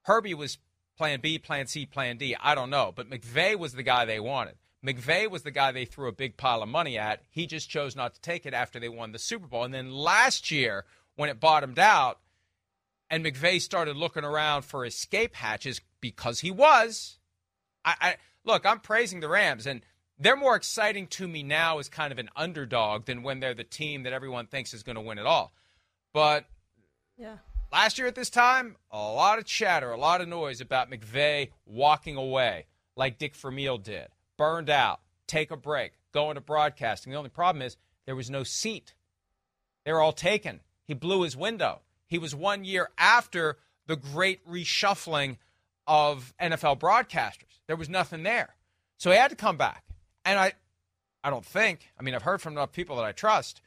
[0.03, 0.57] Herbie was
[0.97, 2.35] plan B, plan C, plan D.
[2.39, 2.93] I don't know.
[2.95, 4.55] But McVay was the guy they wanted.
[4.85, 7.21] McVay was the guy they threw a big pile of money at.
[7.29, 9.63] He just chose not to take it after they won the Super Bowl.
[9.63, 12.19] And then last year, when it bottomed out,
[13.09, 17.19] and McVay started looking around for escape hatches because he was.
[17.83, 19.81] I, I look, I'm praising the Rams, and
[20.17, 23.63] they're more exciting to me now as kind of an underdog than when they're the
[23.63, 25.53] team that everyone thinks is going to win it all.
[26.13, 26.45] But
[27.17, 27.37] Yeah.
[27.71, 31.51] last year at this time, a lot of chatter, a lot of noise about McVay
[31.65, 34.07] walking away like Dick Vermeil did.
[34.37, 37.11] Burned out, take a break, go into broadcasting.
[37.11, 38.93] The only problem is there was no seat
[39.85, 40.59] They were all taken.
[40.83, 41.81] He blew his window.
[42.09, 45.37] He was one year after the great reshuffling
[45.87, 47.61] of NFL broadcasters.
[47.67, 48.55] There was nothing there.
[48.97, 49.83] So he had to come back.
[50.25, 50.53] And I
[51.23, 53.61] I don't think, I mean, I've heard from enough people that I trust.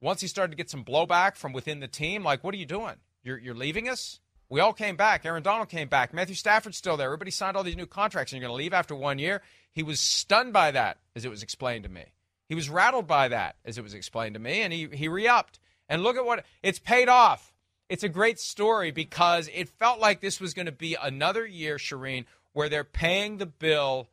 [0.00, 2.66] Once he started to get some blowback from within the team, like, what are you
[2.66, 2.96] doing?
[3.22, 4.20] You're, you're leaving us?
[4.50, 5.26] We all came back.
[5.26, 6.14] Aaron Donald came back.
[6.14, 7.06] Matthew Stafford's still there.
[7.06, 9.42] Everybody signed all these new contracts, and you're going to leave after one year.
[9.72, 12.04] He was stunned by that, as it was explained to me.
[12.48, 15.26] He was rattled by that, as it was explained to me, and he, he re
[15.28, 15.58] upped.
[15.88, 17.52] And look at what it's paid off.
[17.88, 21.76] It's a great story because it felt like this was going to be another year,
[21.76, 24.08] Charean, where they're paying the bill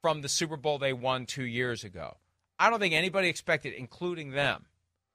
[0.00, 2.16] from the Super Bowl they won two years ago.
[2.58, 4.66] I don't think anybody expected, including them,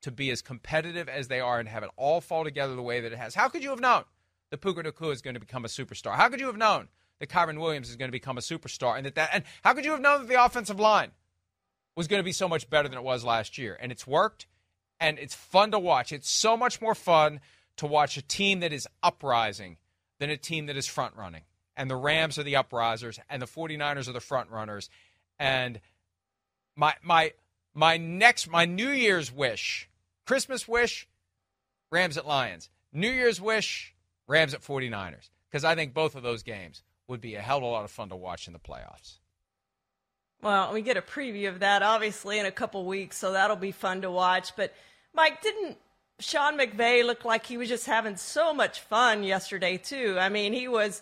[0.02, 3.02] to be as competitive as they are and have it all fall together the way
[3.02, 3.34] that it has.
[3.34, 4.04] How could you have known
[4.52, 6.16] that Puka Nacua is going to become a superstar?
[6.16, 9.06] How could you have known that Kyren Williams is going to become a superstar and
[9.06, 11.12] that that and how could you have known that the offensive line
[11.96, 13.78] was going to be so much better than it was last year?
[13.82, 14.46] And it's worked
[15.00, 16.12] and it's fun to watch.
[16.12, 17.40] It's so much more fun
[17.78, 19.78] to watch a team that is uprising
[20.20, 21.44] than a team that is front running.
[21.76, 24.90] And the Rams are the uprisers and the 49ers are the front runners.
[25.40, 25.82] And
[26.76, 27.34] my my
[27.74, 29.90] my next my New Year's wish,
[30.26, 31.08] Christmas wish,
[31.92, 32.70] Rams at Lions.
[32.92, 33.96] New Year's wish,
[34.28, 35.30] Rams at 49ers.
[35.50, 37.92] Because I think both of those games would be a hell of a lot of
[37.92, 39.18] fun to watch in the playoffs.
[40.42, 43.72] Well, we get a preview of that obviously in a couple weeks, so that'll be
[43.72, 44.56] fun to watch.
[44.56, 44.74] But
[45.14, 45.78] Mike, didn't
[46.20, 50.18] Sean McVay looked like he was just having so much fun yesterday too?
[50.20, 51.02] I mean, he was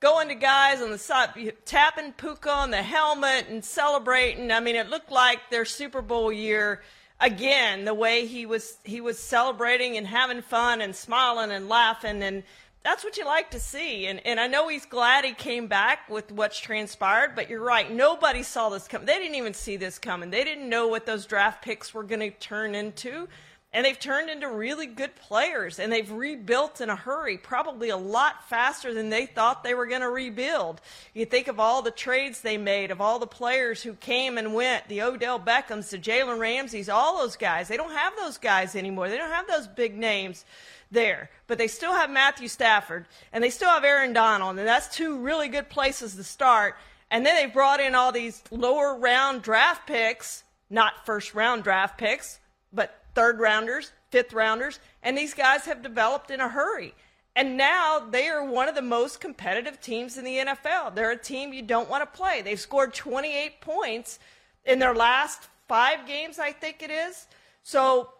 [0.00, 4.50] going to guys on the side, tapping Puka on the helmet and celebrating.
[4.50, 6.82] I mean, it looked like their Super Bowl year
[7.20, 7.84] again.
[7.84, 12.42] The way he was he was celebrating and having fun and smiling and laughing and
[12.84, 14.06] that's what you like to see.
[14.06, 17.90] And and I know he's glad he came back with what's transpired, but you're right.
[17.90, 19.06] Nobody saw this coming.
[19.06, 20.30] They didn't even see this coming.
[20.30, 23.28] They didn't know what those draft picks were going to turn into.
[23.70, 27.98] And they've turned into really good players and they've rebuilt in a hurry, probably a
[27.98, 30.80] lot faster than they thought they were going to rebuild.
[31.12, 34.54] You think of all the trades they made, of all the players who came and
[34.54, 37.68] went, the Odell Beckhams, the Jalen Ramseys, all those guys.
[37.68, 39.10] They don't have those guys anymore.
[39.10, 40.46] They don't have those big names
[40.90, 41.28] there.
[41.46, 45.18] But they still have Matthew Stafford and they still have Aaron Donald, and that's two
[45.18, 46.76] really good places to start.
[47.10, 51.98] And then they brought in all these lower round draft picks, not first round draft
[51.98, 52.38] picks,
[52.72, 56.94] but third rounders, fifth rounders, and these guys have developed in a hurry.
[57.34, 60.94] And now they are one of the most competitive teams in the NFL.
[60.94, 62.42] They're a team you don't want to play.
[62.42, 64.20] They've scored 28 points
[64.64, 67.26] in their last five games, I think it is.
[67.64, 68.12] So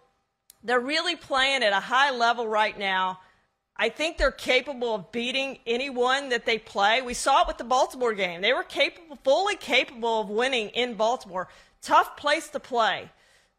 [0.64, 3.20] they're really playing at a high level right now.
[3.76, 7.02] I think they're capable of beating anyone that they play.
[7.02, 8.40] We saw it with the Baltimore game.
[8.40, 11.46] They were capable, fully capable of winning in Baltimore.
[11.82, 13.11] Tough place to play.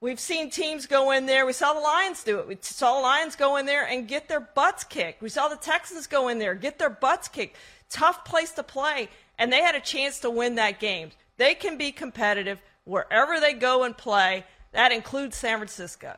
[0.01, 1.45] We've seen teams go in there.
[1.45, 2.47] We saw the Lions do it.
[2.47, 5.21] We saw the Lions go in there and get their butts kicked.
[5.21, 7.57] We saw the Texans go in there, get their butts kicked.
[7.89, 9.09] Tough place to play.
[9.37, 11.09] And they had a chance to win that game.
[11.37, 14.45] They can be competitive wherever they go and play.
[14.71, 16.17] That includes San Francisco.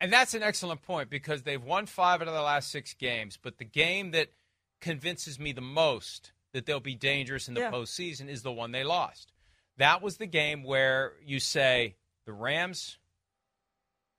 [0.00, 3.38] And that's an excellent point because they've won five out of the last six games.
[3.40, 4.28] But the game that
[4.80, 7.70] convinces me the most that they'll be dangerous in the yeah.
[7.70, 9.32] postseason is the one they lost.
[9.78, 12.98] That was the game where you say, the Rams,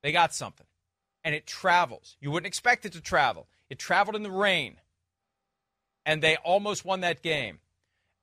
[0.01, 0.67] they got something.
[1.23, 2.17] And it travels.
[2.19, 3.47] You wouldn't expect it to travel.
[3.69, 4.77] It traveled in the rain.
[6.05, 7.59] And they almost won that game.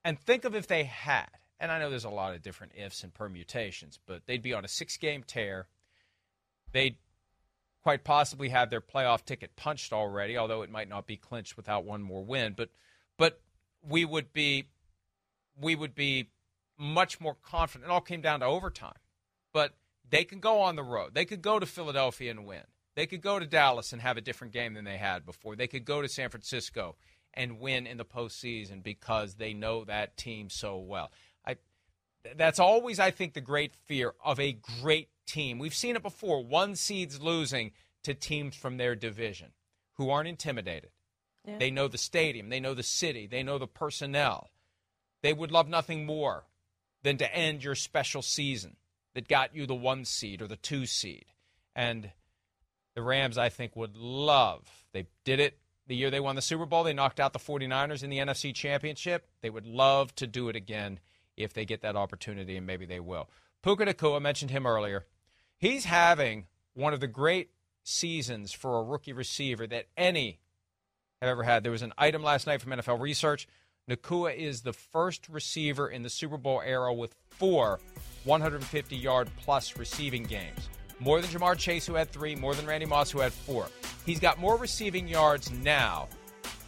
[0.05, 3.03] And think of if they had, and I know there's a lot of different ifs
[3.03, 5.67] and permutations, but they'd be on a six game tear.
[6.71, 6.97] They'd
[7.83, 11.83] quite possibly have their playoff ticket punched already, although it might not be clinched without
[11.83, 12.53] one more win.
[12.55, 12.69] But
[13.17, 13.41] but
[13.87, 14.69] we would be
[15.59, 16.29] we would be
[16.77, 17.89] much more confident.
[17.89, 18.93] It all came down to overtime
[19.53, 19.73] but
[20.09, 21.13] they can go on the road.
[21.13, 22.63] They could go to Philadelphia and win.
[22.95, 25.55] They could go to Dallas and have a different game than they had before.
[25.55, 26.95] They could go to San Francisco
[27.33, 31.11] and win in the postseason because they know that team so well.
[31.45, 31.55] I,
[32.35, 35.57] that's always, I think, the great fear of a great team.
[35.57, 36.43] We've seen it before.
[36.43, 37.71] One seeds losing
[38.03, 39.51] to teams from their division
[39.93, 40.91] who aren't intimidated.
[41.47, 41.57] Yeah.
[41.57, 44.49] They know the stadium, they know the city, they know the personnel.
[45.23, 46.45] They would love nothing more
[47.03, 48.75] than to end your special season
[49.13, 51.25] that got you the one seed or the two seed.
[51.75, 52.11] And
[52.95, 54.85] the Rams, I think, would love.
[54.93, 55.57] They did it
[55.87, 56.83] the year they won the Super Bowl.
[56.83, 59.27] They knocked out the 49ers in the NFC Championship.
[59.41, 60.99] They would love to do it again
[61.35, 63.29] if they get that opportunity, and maybe they will.
[63.61, 65.05] Puka Nacua, mentioned him earlier.
[65.57, 67.51] He's having one of the great
[67.83, 70.39] seasons for a rookie receiver that any
[71.21, 71.63] have ever had.
[71.63, 73.47] There was an item last night from NFL Research.
[73.91, 77.79] Nacua is the first receiver in the Super Bowl era with four
[78.23, 80.69] 150 yard plus receiving games.
[80.99, 83.67] more than Ja'Marr Chase, who had three, more than Randy Moss, who had four.
[84.05, 86.07] He's got more receiving yards now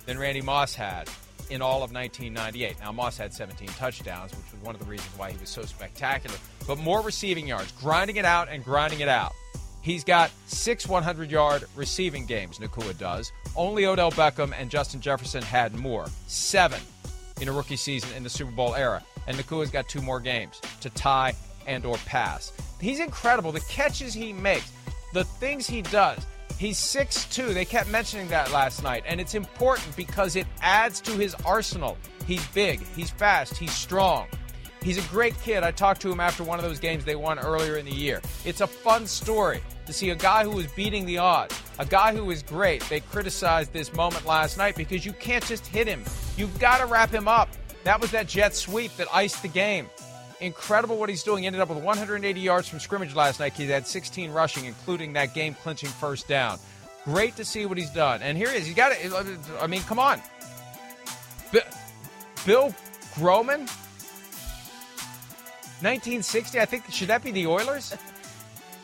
[0.06, 1.08] than Randy Moss had
[1.50, 2.80] in all of 1998.
[2.82, 5.62] Now, Moss had 17 touchdowns, which was one of the reasons why he was so
[5.62, 6.36] spectacular,
[6.68, 9.34] but more receiving yards, grinding it out and grinding it out.
[9.82, 13.32] He's got six 100 yard receiving games, Nacua does.
[13.56, 16.08] Only Odell Beckham and Justin Jefferson had more.
[16.26, 16.82] Seven
[17.44, 19.04] in a rookie season in the Super Bowl era.
[19.28, 21.36] And Nacua's got two more games to tie
[21.68, 22.54] and or pass.
[22.82, 23.52] He's incredible.
[23.52, 24.72] The catches he makes,
[25.14, 26.26] the things he does.
[26.58, 27.54] He's 6'2.
[27.54, 29.04] They kept mentioning that last night.
[29.06, 31.98] And it's important because it adds to his arsenal.
[32.26, 34.28] He's big, he's fast, he's strong.
[34.84, 35.64] He's a great kid.
[35.64, 38.22] I talked to him after one of those games they won earlier in the year.
[38.44, 42.14] It's a fun story to see a guy who was beating the odds, a guy
[42.14, 42.82] who was great.
[42.84, 46.04] They criticized this moment last night because you can't just hit him.
[46.36, 47.50] You've got to wrap him up.
[47.86, 49.90] That was that jet sweep that iced the game.
[50.42, 51.44] Incredible what he's doing.
[51.44, 53.54] He ended up with 180 yards from scrimmage last night.
[53.54, 56.60] He had 16 rushing, including that game clinching first down.
[57.06, 58.22] Great to see what he's done.
[58.22, 58.66] And here he is.
[58.66, 59.12] He's got it.
[59.62, 60.22] I mean, come on.
[62.46, 62.76] Bill
[63.16, 63.68] Groman,
[65.84, 66.60] 1960.
[66.60, 67.96] I think should that be the Oilers?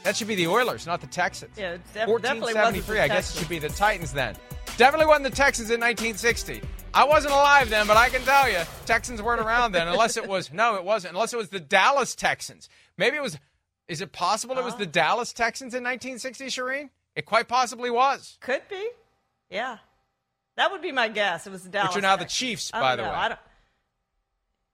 [0.04, 1.58] That should be the Oilers, not the Texans.
[1.58, 4.36] Yeah, def- definitely wasn't the I guess it should be the Titans then.
[4.78, 6.62] Definitely wasn't the Texans in 1960.
[6.93, 10.28] I wasn't alive then, but I can tell you, Texans weren't around then, unless it
[10.28, 11.14] was no, it wasn't.
[11.14, 12.70] Unless it was the Dallas Texans.
[12.97, 13.38] Maybe it was.
[13.88, 16.89] Is it possible it was the Dallas Texans in 1960, Charean?
[17.16, 18.38] It quite possibly was.
[18.39, 18.89] Could be.
[19.50, 19.78] Yeah,
[20.56, 21.45] that would be my guess.
[21.45, 21.89] It was the Dallas.
[21.95, 22.32] Which are now Texans.
[22.32, 23.10] the Chiefs, by the know.
[23.10, 23.16] way.
[23.16, 23.39] I don't.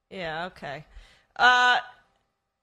[0.10, 0.46] Yeah.
[0.48, 0.86] Okay.
[1.36, 1.80] Uh,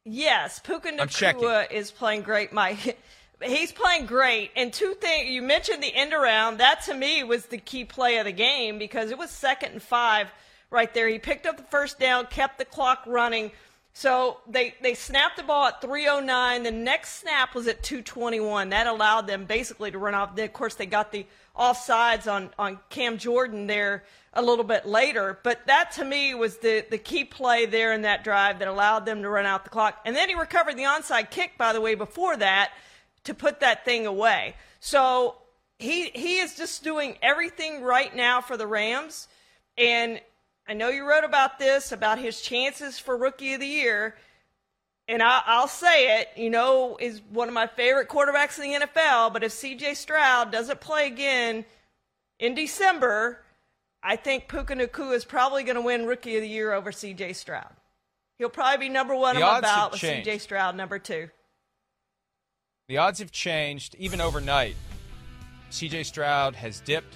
[0.05, 0.93] yes, Puka.
[0.93, 2.53] Nacua is playing great.
[2.53, 2.77] My,
[3.43, 4.51] he's playing great.
[4.57, 6.59] And two things you mentioned the end around.
[6.59, 9.83] That to me was the key play of the game because it was second and
[9.83, 10.31] five
[10.71, 11.09] right there.
[11.09, 13.53] He picked up the first down, kept the clock running.
[13.95, 16.63] So they they snapped the ball at 309.
[16.63, 18.71] The next snap was at 221.
[18.71, 20.39] That allowed them basically to run off.
[20.39, 21.27] Of course, they got the
[21.57, 25.39] offsides on on Cam Jordan there a little bit later.
[25.43, 29.05] But that to me was the the key play there in that drive that allowed
[29.07, 30.01] them to run out the clock.
[30.05, 32.73] And then he recovered the onside kick, by the way, before that
[33.25, 34.55] to put that thing away.
[34.81, 35.37] So
[35.79, 39.29] he he is just doing everything right now for the Rams.
[39.77, 40.21] And
[40.67, 44.17] I know you wrote about this about his chances for Rookie of the Year.
[45.09, 48.87] And I, I'll say it, you know, is one of my favorite quarterbacks in the
[48.87, 49.33] NFL.
[49.33, 49.95] But if C.J.
[49.95, 51.65] Stroud doesn't play again
[52.39, 53.42] in December,
[54.03, 57.35] I think Puka Nacua is probably going to win Rookie of the Year over C.J.
[57.35, 57.71] Stroud.
[58.39, 60.01] He'll probably be number one The on my ballot with.
[60.01, 60.39] C.J.
[60.39, 61.29] Stroud number two.
[62.89, 64.75] The odds have changed even overnight.
[65.71, 67.15] CJ Stroud has dipped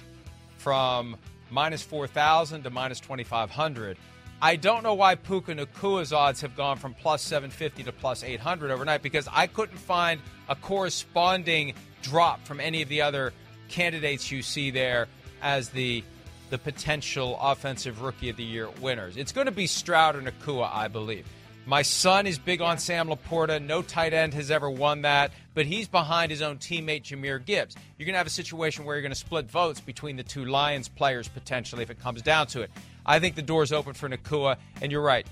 [0.57, 1.17] from
[1.51, 3.97] minus 4,000 to minus 2,500.
[4.41, 8.71] I don't know why Puka Nacua's odds have gone from plus 750 to plus 800
[8.71, 13.33] overnight because I couldn't find a corresponding drop from any of the other
[13.67, 15.07] candidates you see there
[15.41, 16.03] as the
[16.49, 19.17] the potential offensive rookie of the year winners.
[19.17, 21.25] It's going to be Stroud or Nacua, I believe.
[21.65, 23.61] My son is big on Sam LaPorta.
[23.61, 27.75] No tight end has ever won that, but he's behind his own teammate Jahmyr Gibbs.
[27.97, 30.45] You're going to have a situation where you're going to split votes between the two
[30.45, 32.71] Lions players potentially if it comes down to it.
[33.05, 35.27] I think the door's open for Nacua, and you're right.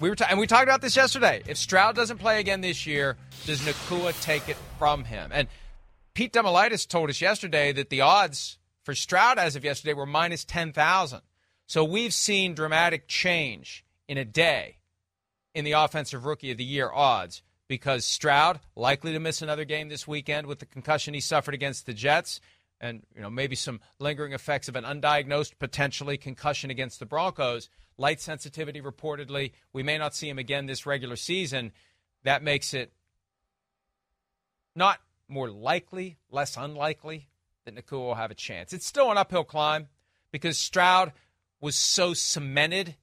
[0.00, 1.42] We were ta- and we talked about this yesterday.
[1.46, 5.30] If Stroud doesn't play again this year, does Nacua take it from him?
[5.32, 5.46] And
[6.14, 10.44] Pete Damilatis told us yesterday that the odds for Stroud as of yesterday were minus
[10.44, 11.20] 10,000.
[11.66, 14.78] So we've seen dramatic change in a day
[15.54, 19.88] in the offensive rookie of the year odds because Stroud likely to miss another game
[19.88, 22.40] this weekend with the concussion he suffered against the Jets
[22.80, 27.68] and you know maybe some lingering effects of an undiagnosed potentially concussion against the Broncos
[27.98, 31.72] light sensitivity reportedly we may not see him again this regular season
[32.22, 32.92] that makes it
[34.76, 37.28] not more likely less unlikely
[37.66, 39.88] that Nacua will have a chance it's still an uphill climb
[40.32, 41.12] because Stroud
[41.60, 42.96] was so cemented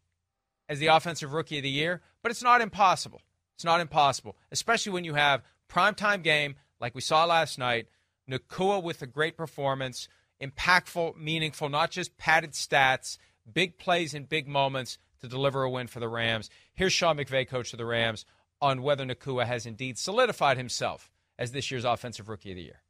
[0.69, 3.21] as the offensive rookie of the year, but it's not impossible.
[3.55, 7.87] It's not impossible, especially when you have primetime game like we saw last night.
[8.29, 10.07] Nacua with a great performance,
[10.41, 13.17] impactful, meaningful, not just padded stats,
[13.51, 16.49] big plays in big moments to deliver a win for the Rams.
[16.73, 18.25] Here's Sean McVay, coach of the Rams,
[18.61, 22.82] on whether Nacua has indeed solidified himself as this year's offensive rookie of the year.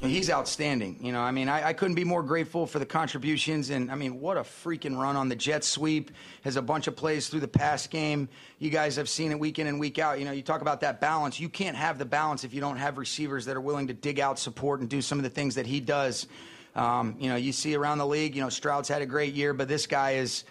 [0.00, 0.98] He's outstanding.
[1.00, 3.70] You know, I mean, I, I couldn't be more grateful for the contributions.
[3.70, 6.12] And I mean, what a freaking run on the jet sweep.
[6.42, 8.28] Has a bunch of plays through the pass game.
[8.60, 10.20] You guys have seen it week in and week out.
[10.20, 11.40] You know, you talk about that balance.
[11.40, 14.20] You can't have the balance if you don't have receivers that are willing to dig
[14.20, 16.28] out support and do some of the things that he does.
[16.76, 19.52] Um, you know, you see around the league, you know, Stroud's had a great year,
[19.52, 20.44] but this guy is.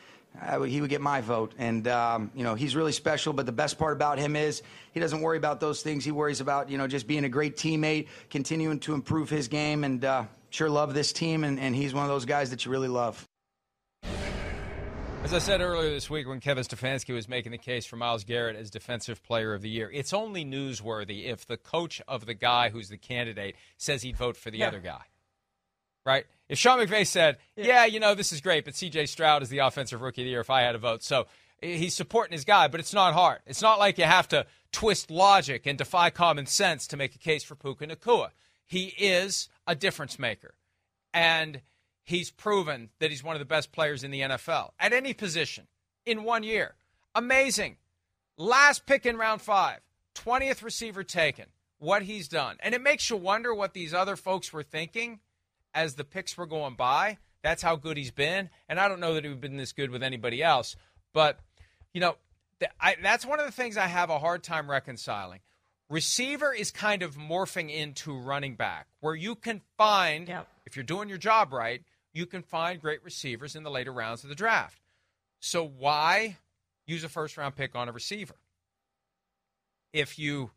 [0.68, 1.54] He would get my vote.
[1.58, 3.34] And, um, you know, he's really special.
[3.34, 4.62] But the best part about him is
[4.94, 6.06] he doesn't worry about those things.
[6.06, 9.84] He worries about, you know, just being a great teammate, continuing to improve his game.
[9.84, 11.44] And uh, sure love this team.
[11.44, 13.26] And, and he's one of those guys that you really love.
[15.24, 18.24] As I said earlier this week when Kevin Stefanski was making the case for Myles
[18.24, 22.34] Garrett as Defensive Player of the Year, it's only newsworthy if the coach of the
[22.34, 24.68] guy who's the candidate says he'd vote for the yeah.
[24.68, 25.02] other guy.
[26.06, 26.26] Right?
[26.50, 27.66] If Sean McVay said, yeah.
[27.66, 30.32] yeah, you know, this is great, but CJ Stroud is the Offensive Rookie of the
[30.32, 31.04] Year if I had a vote.
[31.04, 31.28] So
[31.62, 33.40] he's supporting his guy, but it's not hard.
[33.46, 37.20] It's not like you have to twist logic and defy common sense to make a
[37.20, 38.30] case for Puka Nacua.
[38.66, 40.54] He is a difference maker.
[41.14, 41.62] And–
[42.08, 45.68] he's proven that he's one of the best players in the NFL at any position
[46.06, 46.76] in one year.
[47.14, 47.76] Amazing.
[48.38, 49.80] Last pick in round five,
[50.16, 51.48] 20th receiver taken.
[51.80, 52.56] What he's done.
[52.62, 55.20] And it makes you wonder what these other folks were thinking
[55.78, 57.20] as the picks were going by.
[57.44, 58.50] That's how good he's been.
[58.68, 60.76] And I don't know that he'd been this good with anybody else.
[61.14, 61.40] But,
[61.94, 62.16] you know,
[62.82, 65.42] I, that's one of the things I have a hard time reconciling.
[65.88, 70.48] Receiver is kind of morphing into running back, where you can find, yep.
[70.66, 74.24] if you're doing your job right, you can find great receivers in the later rounds
[74.24, 74.82] of the draft.
[75.40, 76.38] So why
[76.88, 78.36] use a first round pick on a receiver?
[79.94, 80.50] If you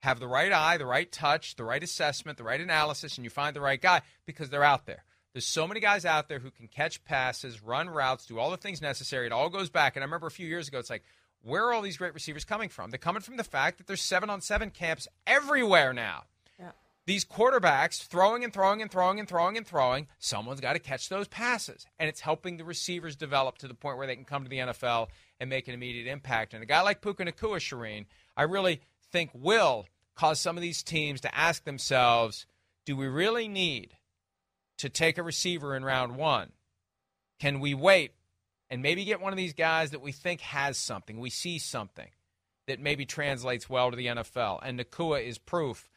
[0.00, 3.30] have the right eye, the right touch, the right assessment, the right analysis, and you
[3.30, 5.04] find the right guy because they're out there.
[5.32, 8.56] There's so many guys out there who can catch passes, run routes, do all the
[8.56, 9.26] things necessary.
[9.26, 9.94] It all goes back.
[9.94, 11.04] And I remember a few years ago, it's like,
[11.42, 12.90] where are all these great receivers coming from?
[12.90, 16.24] They're coming from the fact that there's seven on seven camps everywhere now
[17.10, 21.08] these quarterbacks throwing and throwing and throwing and throwing and throwing, someone's got to catch
[21.08, 21.84] those passes.
[21.98, 24.58] And it's helping the receivers develop to the point where they can come to the
[24.58, 25.08] NFL
[25.40, 26.54] and make an immediate impact.
[26.54, 28.80] And a guy like Puka Nacua, Charean, I really
[29.12, 32.46] think will cause some of these teams to ask themselves,
[32.84, 33.96] do we really need
[34.78, 36.52] to take a receiver in round one?
[37.38, 38.12] Can we wait
[38.68, 42.08] and maybe get one of these guys that we think has something, we see something
[42.66, 44.60] that maybe translates well to the NFL?
[44.62, 45.88] And Nacua is proof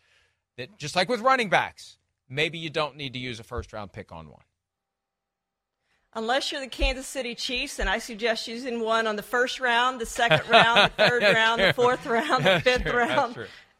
[0.57, 1.97] that just like with running backs,
[2.29, 4.43] maybe you don't need to use a first round pick on one.
[6.15, 9.99] Unless you're the Kansas City Chiefs, and I suggest using one on the first round,
[9.99, 11.67] the second round, the third round, true.
[11.67, 12.97] the fourth round, the fifth true.
[12.99, 13.35] round,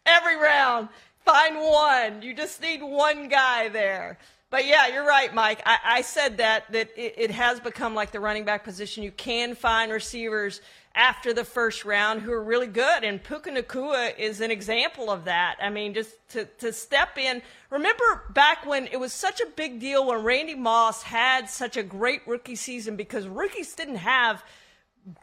[0.06, 0.90] every round.
[1.26, 2.22] Find one.
[2.22, 4.18] You just need one guy there.
[4.50, 5.62] But yeah, you're right, Mike.
[5.66, 9.04] I, I said that that it, it, has become like the running back position.
[9.04, 10.62] You can find receivers
[10.96, 13.04] after the first round who are really good.
[13.04, 15.56] And Puka Nacua is an example of that.
[15.62, 17.42] I mean, just to, to step in.
[17.72, 21.84] Remember back when it was such a big deal when Randy Moss had such a
[21.84, 24.44] great rookie season because rookies didn't have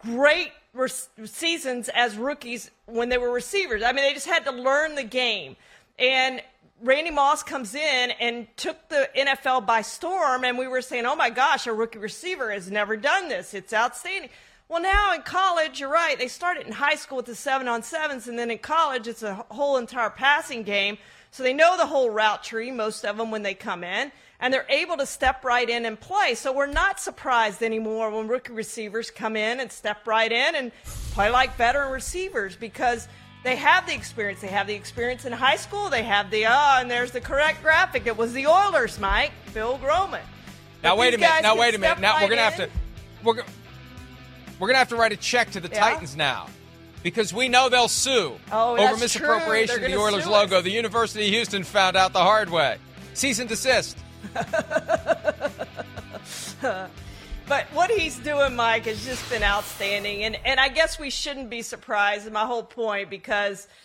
[0.02, 0.88] great re-
[1.24, 3.82] seasons as rookies when they were receivers.
[3.82, 5.54] I mean, they just had to learn the game.
[6.00, 6.42] And
[6.82, 11.14] Randy Moss comes in and took the NFL by storm, and we were saying, oh
[11.14, 13.52] my gosh, a rookie receiver has never done this.
[13.54, 14.30] It's outstanding.
[14.70, 16.16] Well, now in college, you're right.
[16.16, 19.24] They started in high school with the seven on sevens, and then in college, it's
[19.24, 20.96] a whole entire passing game.
[21.32, 24.54] So they know the whole route tree, most of them, when they come in, and
[24.54, 26.36] they're able to step right in and play.
[26.36, 30.70] So we're not surprised anymore when rookie receivers come in and step right in and
[31.14, 33.08] play like veteran receivers because
[33.42, 34.40] they have the experience.
[34.40, 35.90] They have the experience in high school.
[35.90, 38.06] They have the, ah, oh, and there's the correct graphic.
[38.06, 40.22] It was the Oilers, Mike, Phil Groman.
[40.84, 41.42] Now, wait a minute.
[41.42, 41.98] Now, wait a minute.
[41.98, 42.70] Now, we're going to have to.
[43.24, 43.42] We're
[44.60, 45.80] we're going to have to write a check to the yeah?
[45.80, 46.46] Titans now
[47.02, 50.58] because we know they'll sue oh, over misappropriation of the Oilers logo.
[50.58, 50.64] Us.
[50.64, 52.76] The University of Houston found out the hard way.
[53.14, 53.98] Cease and desist.
[56.62, 60.22] but what he's doing, Mike, has just been outstanding.
[60.24, 63.66] And, and I guess we shouldn't be surprised, my whole point, because–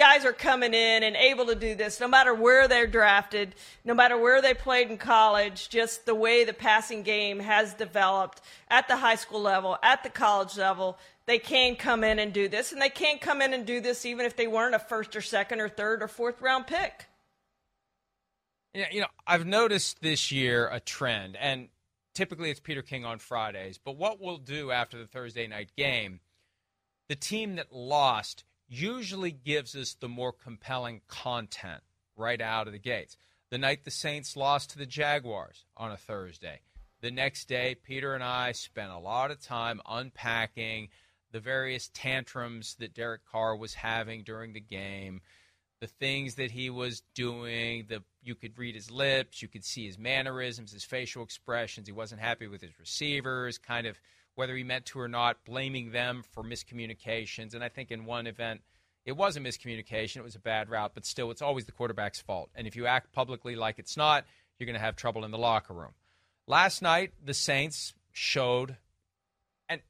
[0.00, 3.92] guys are coming in and able to do this no matter where they're drafted, no
[3.92, 8.40] matter where they played in college, just the way the passing game has developed
[8.70, 10.98] at the high school level, at the college level.
[11.26, 14.06] They can come in and do this, and they can't come in and do this
[14.06, 17.04] even if they weren't a first or second or third or fourth round pick.
[18.72, 21.68] Yeah, you know, I've noticed this year a trend, and
[22.14, 26.20] typically it's Peter King on Fridays, but what we'll do after the Thursday night game,
[27.10, 31.82] the team that lost usually gives us the more compelling content
[32.16, 33.16] right out of the gates.
[33.50, 36.60] The night the Saints lost to the Jaguars on a Thursday,
[37.00, 40.88] the next day, Peter and I spent a lot of time unpacking
[41.32, 45.22] the various tantrums that Derek Carr was having during the game,
[45.80, 47.86] the things that he was doing.
[47.88, 51.86] The you could read his lips, you could see his mannerisms, his facial expressions.
[51.86, 53.98] He wasn't happy with his receivers, kind of
[54.34, 57.54] whether he meant to or not, blaming them for miscommunications.
[57.54, 58.62] And I think in one event,
[59.04, 60.16] it was a miscommunication.
[60.16, 62.50] It was a bad route, but still, it's always the quarterback's fault.
[62.54, 64.24] And if you act publicly like it's not,
[64.58, 65.92] you're going to have trouble in the locker room.
[66.46, 68.76] Last night, the Saints showed,
[69.68, 69.80] and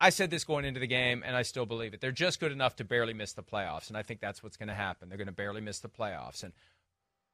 [0.00, 2.00] I said this going into the game, and I still believe it.
[2.00, 4.68] They're just good enough to barely miss the playoffs, and I think that's what's going
[4.68, 5.08] to happen.
[5.08, 6.52] They're going to barely miss the playoffs, and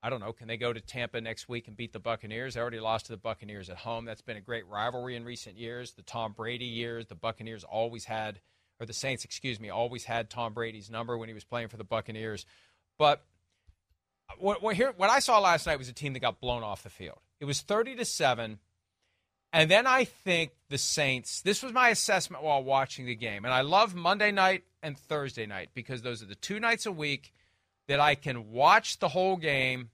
[0.02, 0.32] I don't know.
[0.32, 2.54] Can they go to Tampa next week and beat the Buccaneers?
[2.54, 4.04] They already lost to the Buccaneers at home.
[4.04, 5.92] That's been a great rivalry in recent years.
[5.92, 8.40] The Tom Brady years, the Buccaneers always had,
[8.80, 11.76] or the Saints, excuse me, always had Tom Brady's number when he was playing for
[11.76, 12.44] the Buccaneers.
[12.98, 13.24] But
[14.28, 16.64] uh, what, what, here, what I saw last night was a team that got blown
[16.64, 17.20] off the field.
[17.38, 18.58] It was 30 to 7
[19.52, 23.44] and then I think the Saints, this was my assessment while watching the game.
[23.44, 26.92] And I love Monday night and Thursday night because those are the two nights a
[26.92, 27.34] week
[27.86, 29.90] that I can watch the whole game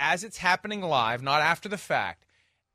[0.00, 2.24] as it's happening live, not after the fact,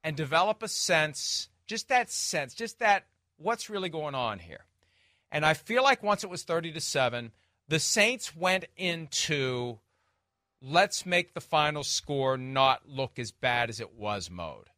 [0.04, 3.08] and develop a sense, just that sense, just that
[3.38, 4.66] what's really going on here.
[5.32, 7.32] And I feel like once it was 30 to 7,
[7.68, 9.80] the Saints went into
[10.62, 14.70] let's make the final score not look as bad as it was mode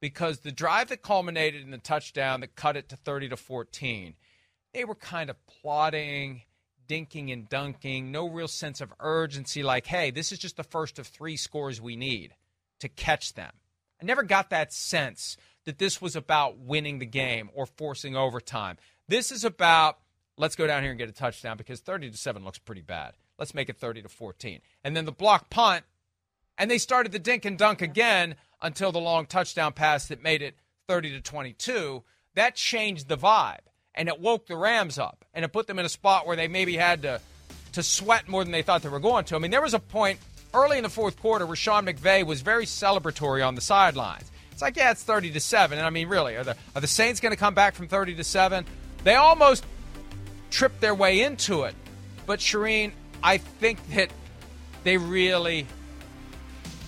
[0.00, 4.14] because the drive that culminated in the touchdown that cut it to 30 to 14,
[4.74, 6.42] they were kind of plodding,
[6.88, 10.98] dinking and dunking, no real sense of urgency like, hey, this is just the first
[10.98, 12.34] of three scores we need
[12.80, 13.52] to catch them.
[14.00, 18.78] I never got that sense that this was about winning the game or forcing overtime.
[19.08, 19.98] This is about
[20.36, 23.14] let's go down here and get a touchdown because 30 to 7 looks pretty bad.
[23.38, 24.60] Let's make it 30 to 14.
[24.82, 25.84] And then the block punt
[26.58, 30.42] and they started the dink and dunk again until the long touchdown pass that made
[30.42, 30.56] it
[30.88, 32.02] 30 to 22.
[32.34, 35.84] That changed the vibe and it woke the Rams up and it put them in
[35.84, 37.20] a spot where they maybe had to
[37.72, 39.34] to sweat more than they thought they were going to.
[39.34, 40.18] I mean, there was a point
[40.52, 44.30] early in the fourth quarter where Sean McVay was very celebratory on the sidelines.
[44.50, 45.78] It's like, yeah, it's 30 to 7.
[45.78, 48.16] And I mean, really, are the, are the Saints going to come back from 30
[48.16, 48.66] to 7?
[49.04, 49.64] They almost
[50.50, 51.74] tripped their way into it.
[52.26, 54.10] But Charean, I think that
[54.84, 55.66] they really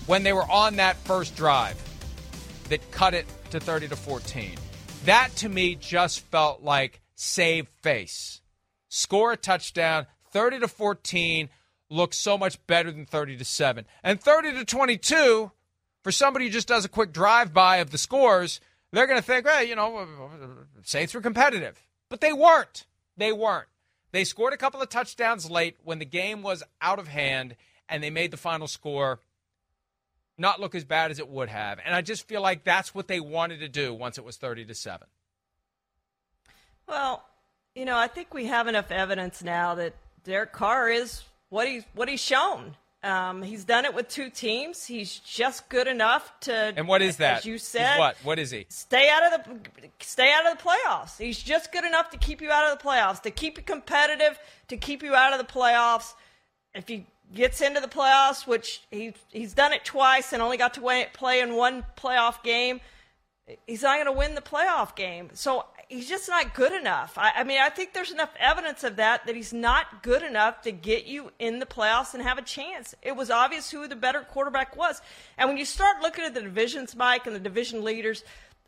[0.05, 1.81] when they were on that first drive
[2.69, 4.55] that cut it to 30 to 14.
[5.05, 8.41] That to me just felt like save face.
[8.89, 11.49] Score a touchdown, 30 to 14
[11.91, 13.85] looks so much better than 30 to 7.
[14.03, 15.51] And 30 to 22
[16.03, 18.59] for somebody who just does a quick drive by of the scores,
[18.91, 20.07] they're going to think, well, you know,
[20.83, 21.79] Saints were competitive.
[22.09, 22.87] But they weren't.
[23.15, 23.67] They weren't.
[24.11, 27.55] They scored a couple of touchdowns late when the game was out of hand
[27.87, 29.19] and they made the final score
[30.37, 31.79] not look as bad as it would have.
[31.83, 34.65] And I just feel like that's what they wanted to do once it was 30
[34.65, 35.07] to 7.
[36.87, 37.23] Well,
[37.73, 41.83] you know, I think we have enough evidence now that Derek Carr is what he's
[41.93, 42.75] what he's shown.
[43.03, 44.85] Um, he's done it with two teams.
[44.85, 46.73] He's just good enough to.
[46.75, 47.39] And what is that?
[47.39, 48.17] As you said, he's what?
[48.23, 48.65] What is he?
[48.69, 51.17] Stay out of the stay out of the playoffs.
[51.17, 54.39] He's just good enough to keep you out of the playoffs, to keep you competitive,
[54.69, 56.13] to keep you out of the playoffs.
[56.73, 60.73] If you gets into the playoffs, which he he's done it twice and only got
[60.75, 62.81] to play in one playoff game.
[63.67, 67.15] He's not going to win the playoff game, so he's just not good enough.
[67.15, 70.61] I, I, mean, I think there's enough evidence of that that he's not good enough
[70.63, 72.95] to get you in the playoffs and have a chance.
[73.03, 75.01] It was obvious who the better quarterback was,
[75.37, 78.23] and when you start looking at the divisions, Mike, and the division leaders,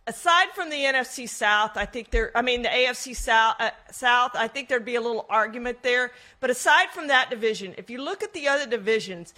[0.08, 4.32] aside from the NFC South, I think there, I mean, the AFC South, uh, South,
[4.36, 6.12] I think there'd be a little argument there.
[6.40, 9.34] But aside from that division, if you look at the other divisions,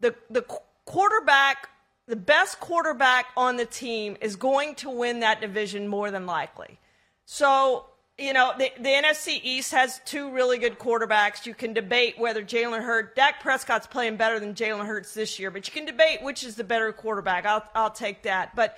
[0.00, 0.42] the, the
[0.84, 1.70] quarterback,
[2.06, 6.78] the best quarterback on the team is going to win that division more than likely.
[7.24, 7.86] So,
[8.18, 11.46] you know, the, the NFC East has two really good quarterbacks.
[11.46, 15.50] You can debate whether Jalen Hurts, Dak Prescott's playing better than Jalen Hurts this year,
[15.50, 17.46] but you can debate which is the better quarterback.
[17.46, 18.54] I'll, I'll take that.
[18.54, 18.76] But,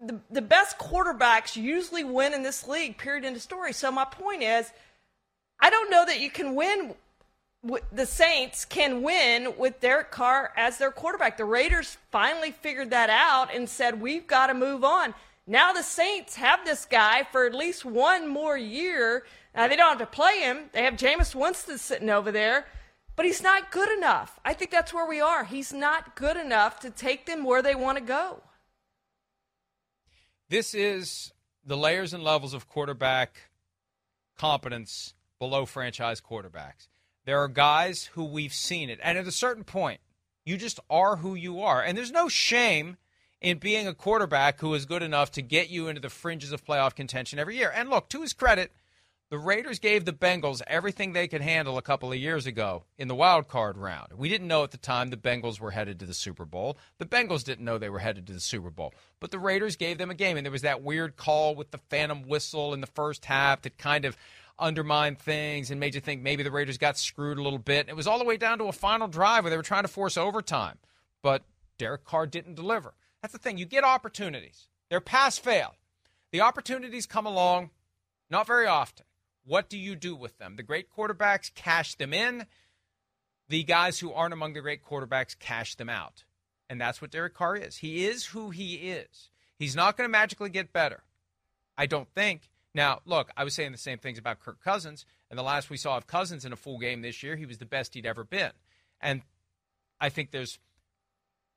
[0.00, 3.72] the, the best quarterbacks usually win in this league, period, end of story.
[3.72, 4.70] So my point is,
[5.60, 6.94] I don't know that you can win.
[7.92, 11.36] The Saints can win with Derek Carr as their quarterback.
[11.36, 15.12] The Raiders finally figured that out and said, we've got to move on.
[15.46, 19.24] Now the Saints have this guy for at least one more year.
[19.54, 20.70] Now they don't have to play him.
[20.72, 22.66] They have Jameis Winston sitting over there,
[23.16, 24.40] but he's not good enough.
[24.44, 25.44] I think that's where we are.
[25.44, 28.40] He's not good enough to take them where they want to go.
[30.50, 31.32] This is
[31.64, 33.36] the layers and levels of quarterback
[34.36, 36.88] competence below franchise quarterbacks.
[37.24, 40.00] There are guys who we've seen it, and at a certain point,
[40.44, 41.80] you just are who you are.
[41.80, 42.96] And there's no shame
[43.40, 46.64] in being a quarterback who is good enough to get you into the fringes of
[46.64, 47.72] playoff contention every year.
[47.72, 48.72] And look, to his credit,
[49.30, 53.06] the Raiders gave the Bengals everything they could handle a couple of years ago in
[53.06, 54.12] the wild card round.
[54.16, 56.76] We didn't know at the time the Bengals were headed to the Super Bowl.
[56.98, 58.92] The Bengals didn't know they were headed to the Super Bowl.
[59.20, 61.78] But the Raiders gave them a game, and there was that weird call with the
[61.90, 64.16] phantom whistle in the first half that kind of
[64.58, 67.88] undermined things and made you think maybe the Raiders got screwed a little bit.
[67.88, 69.88] It was all the way down to a final drive where they were trying to
[69.88, 70.78] force overtime.
[71.22, 71.44] But
[71.78, 72.94] Derek Carr didn't deliver.
[73.22, 73.58] That's the thing.
[73.58, 74.68] You get opportunities.
[74.90, 75.76] They're pass fail.
[76.32, 77.70] The opportunities come along
[78.28, 79.06] Not very often.
[79.44, 80.56] What do you do with them?
[80.56, 82.46] The great quarterbacks cash them in.
[83.48, 86.24] The guys who aren't among the great quarterbacks cash them out.
[86.68, 87.78] And that's what Derek Carr is.
[87.78, 89.30] He is who he is.
[89.58, 91.02] He's not going to magically get better.
[91.76, 92.48] I don't think.
[92.74, 95.76] Now, look, I was saying the same things about Kirk Cousins, and the last we
[95.76, 98.22] saw of Cousins in a full game this year, he was the best he'd ever
[98.22, 98.52] been.
[99.00, 99.22] And
[100.00, 100.58] I think there's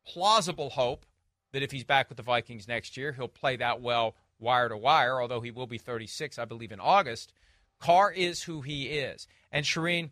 [0.05, 1.05] plausible hope
[1.51, 4.77] that if he's back with the Vikings next year, he'll play that well wire to
[4.77, 7.31] wire, although he will be 36, I believe, in August.
[7.83, 9.27] Carr is who he is.
[9.51, 10.11] And Charean,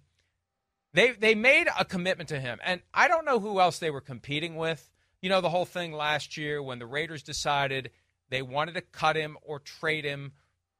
[0.93, 2.59] they they made a commitment to him.
[2.65, 4.91] And I don't know who else they were competing with.
[5.21, 7.91] You know, the whole thing last year when the Raiders decided
[8.29, 10.33] they wanted to cut him or trade him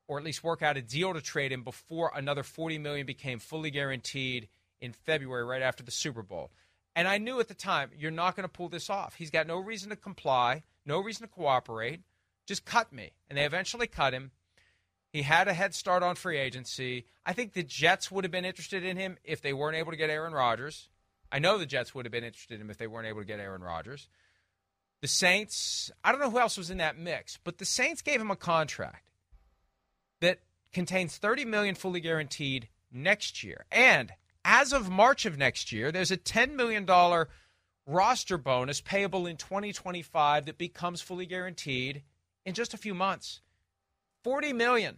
[0.09, 3.39] or at least work out a deal to trade him before another 40 million became
[3.39, 4.49] fully guaranteed
[4.81, 6.51] in February right after the Super Bowl.
[6.93, 9.15] And I knew at the time, you're not going to pull this off.
[9.15, 12.01] He's got no reason to comply, no reason to cooperate.
[12.45, 13.13] Just cut me.
[13.29, 14.31] And they eventually cut him.
[15.11, 17.05] He had a head start on free agency.
[17.25, 19.97] I think the Jets would have been interested in him if they weren't able to
[19.97, 20.87] get Aaron Rodgers.
[21.31, 23.25] I know the Jets would have been interested in him if they weren't able to
[23.25, 24.07] get Aaron Rodgers.
[25.01, 28.21] The Saints, I don't know who else was in that mix, but the Saints gave
[28.21, 29.11] him a contract
[30.21, 30.39] that
[30.71, 33.65] contains 30 million fully guaranteed next year.
[33.71, 34.11] And
[34.45, 36.85] as of March of next year, there's a $10 million
[37.87, 42.03] roster bonus payable in 2025 that becomes fully guaranteed
[42.45, 43.41] in just a few months.
[44.23, 44.97] 40 million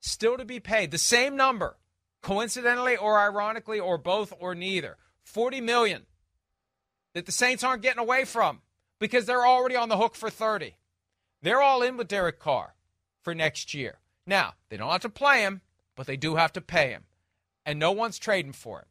[0.00, 0.90] still to be paid.
[0.90, 1.76] The same number,
[2.22, 4.96] coincidentally or ironically, or both or neither.
[5.24, 6.06] 40 million
[7.14, 8.60] that the Saints aren't getting away from
[8.98, 10.76] because they're already on the hook for 30.
[11.42, 12.74] They're all in with Derek Carr
[13.22, 13.98] for next year.
[14.26, 15.62] Now, they don't have to play him,
[15.96, 17.04] but they do have to pay him.
[17.64, 18.86] And no one's trading for him.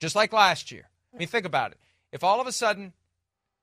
[0.00, 0.90] Just like last year.
[1.14, 1.78] I mean, think about it.
[2.10, 2.92] If all of a sudden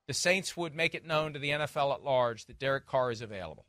[0.06, 3.20] the Saints would make it known to the NFL at large that Derek Carr is
[3.20, 3.66] available,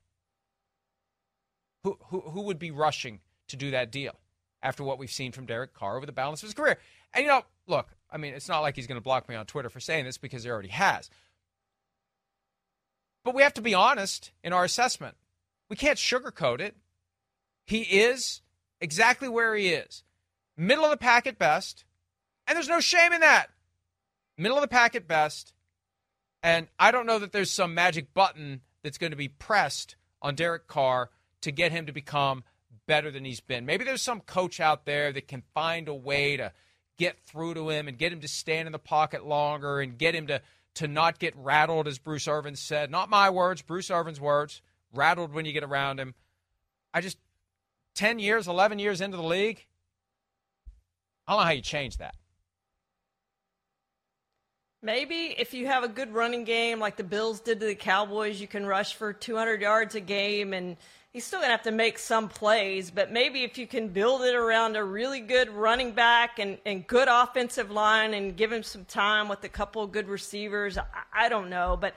[1.83, 4.19] who, who, who would be rushing to do that deal
[4.63, 6.77] after what we've seen from Derek Carr over the balance of his career?
[7.13, 9.45] And, you know, look, I mean, it's not like he's going to block me on
[9.45, 11.09] Twitter for saying this because he already has.
[13.23, 15.15] But we have to be honest in our assessment.
[15.69, 16.75] We can't sugarcoat it.
[17.65, 18.41] He is
[18.79, 20.03] exactly where he is.
[20.57, 21.85] Middle of the pack at best.
[22.47, 23.47] And there's no shame in that.
[24.37, 25.53] Middle of the pack at best.
[26.43, 30.35] And I don't know that there's some magic button that's going to be pressed on
[30.35, 31.09] Derek Carr
[31.41, 32.43] to get him to become
[32.87, 33.65] better than he's been.
[33.65, 36.51] Maybe there's some coach out there that can find a way to
[36.97, 40.15] get through to him and get him to stand in the pocket longer and get
[40.15, 40.41] him to
[40.75, 42.89] to not get rattled, as Bruce Irvin said.
[42.89, 44.61] Not my words, Bruce Irvin's words.
[44.93, 46.15] Rattled when you get around him.
[46.93, 47.17] I just
[47.95, 49.65] 10 years, 11 years into the league,
[51.27, 52.15] I don't know how you change that.
[54.83, 58.41] Maybe if you have a good running game like the Bills did to the Cowboys,
[58.41, 60.75] you can rush for 200 yards a game and
[61.13, 64.23] he's still going to have to make some plays, but maybe if you can build
[64.23, 68.63] it around a really good running back and, and good offensive line and give him
[68.63, 71.77] some time with a couple of good receivers, I, I don't know.
[71.79, 71.93] But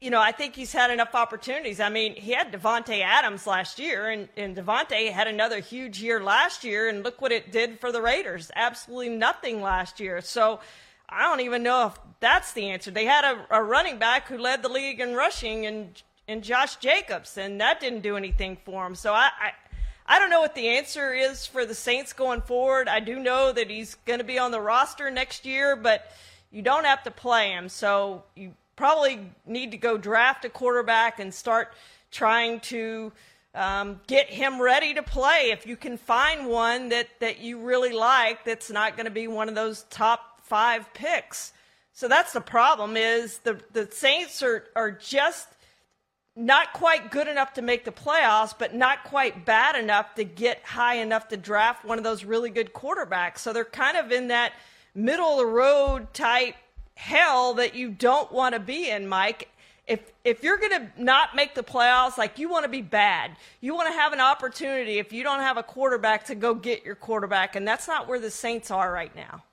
[0.00, 1.80] you know, I think he's had enough opportunities.
[1.80, 6.22] I mean, he had Davante Adams last year, and, and Davante had another huge year
[6.22, 8.50] last year, and look what it did for the Raiders.
[8.54, 10.20] Absolutely nothing last year.
[10.20, 10.60] So
[11.08, 12.90] I don't even know if that's the answer.
[12.90, 16.76] They had a, a running back who led the league in rushing, and and Josh
[16.76, 18.94] Jacobs, and that didn't do anything for him.
[18.94, 19.52] So I, I
[20.08, 22.88] I don't know what the answer is for the Saints going forward.
[22.88, 26.12] I do know that he's going to be on the roster next year, but
[26.52, 27.68] you don't have to play him.
[27.68, 31.72] So you probably need to go draft a quarterback and start
[32.12, 33.12] trying to
[33.54, 35.50] um, get him ready to play.
[35.50, 39.26] If you can find one that, that you really like, that's not going to be
[39.26, 41.52] one of those top five picks.
[41.92, 45.48] So that's the problem is the, the Saints are, are just
[46.36, 50.62] not quite good enough to make the playoffs, but not quite bad enough to get
[50.62, 53.38] high enough to draft one of those really good quarterbacks.
[53.38, 54.52] So they're kind of in that
[54.94, 56.54] middle of the road type
[56.94, 59.48] hell that you don't want to be in, Mike.
[59.86, 63.36] If if you're going to not make the playoffs, like you want to be bad,
[63.60, 66.84] you want to have an opportunity if you don't have a quarterback to go get
[66.84, 69.44] your quarterback, and that's not where the Saints are right now.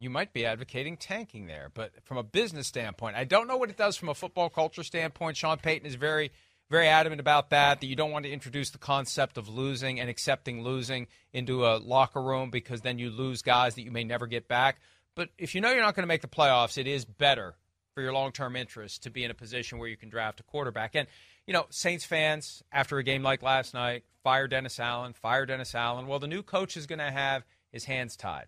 [0.00, 3.68] You might be advocating tanking there, but from a business standpoint, I don't know what
[3.68, 5.36] it does from a football culture standpoint.
[5.36, 6.32] Sean Payton is very
[6.70, 10.08] very adamant about that, that you don't want to introduce the concept of losing and
[10.08, 14.26] accepting losing into a locker room because then you lose guys that you may never
[14.28, 14.80] get back.
[15.16, 17.56] But if you know you're not going to make the playoffs, it is better
[17.92, 20.44] for your long term interest to be in a position where you can draft a
[20.44, 20.94] quarterback.
[20.94, 21.08] And,
[21.44, 25.74] you know, Saints fans, after a game like last night, fire Dennis Allen, fire Dennis
[25.74, 26.06] Allen.
[26.06, 28.46] Well, the new coach is going to have his hands tied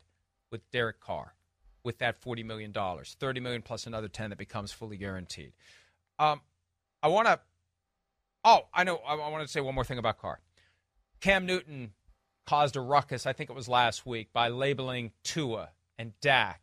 [0.53, 1.35] with Derek Carr
[1.85, 5.53] with that $40 million, 30 million plus another 10 that becomes fully guaranteed.
[6.19, 6.41] Um,
[7.03, 7.41] I want to,
[8.45, 10.41] oh, I know, I, I want to say one more thing about Carr.
[11.21, 11.93] Cam Newton
[12.47, 16.61] caused a ruckus, I think it was last week, by labeling Tua and Dak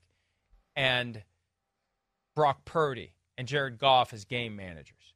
[0.76, 1.24] and
[2.36, 5.14] Brock Purdy and Jared Goff as game managers.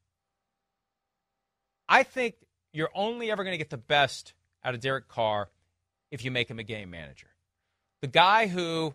[1.88, 2.36] I think
[2.72, 4.34] you're only ever going to get the best
[4.64, 5.50] out of Derek Carr
[6.12, 7.28] if you make him a game manager.
[8.02, 8.94] The guy who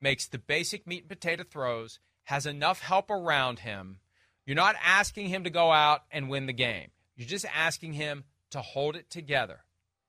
[0.00, 3.98] makes the basic meat and potato throws, has enough help around him.
[4.44, 6.90] You're not asking him to go out and win the game.
[7.16, 9.64] You're just asking him to hold it together.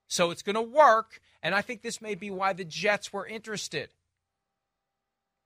[0.08, 3.26] So it's going to work, and I think this may be why the Jets were
[3.26, 3.90] interested.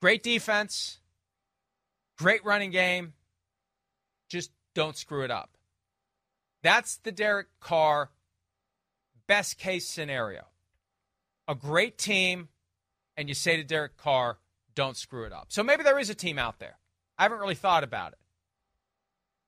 [0.01, 0.99] Great defense,
[2.17, 3.13] great running game.
[4.29, 5.57] Just don't screw it up.
[6.63, 8.11] That's the Derek Carr
[9.27, 10.45] best case scenario.
[11.47, 12.49] A great team,
[13.17, 14.37] and you say to Derek Carr,
[14.75, 15.47] don't screw it up.
[15.49, 16.77] So maybe there is a team out there.
[17.17, 18.19] I haven't really thought about it.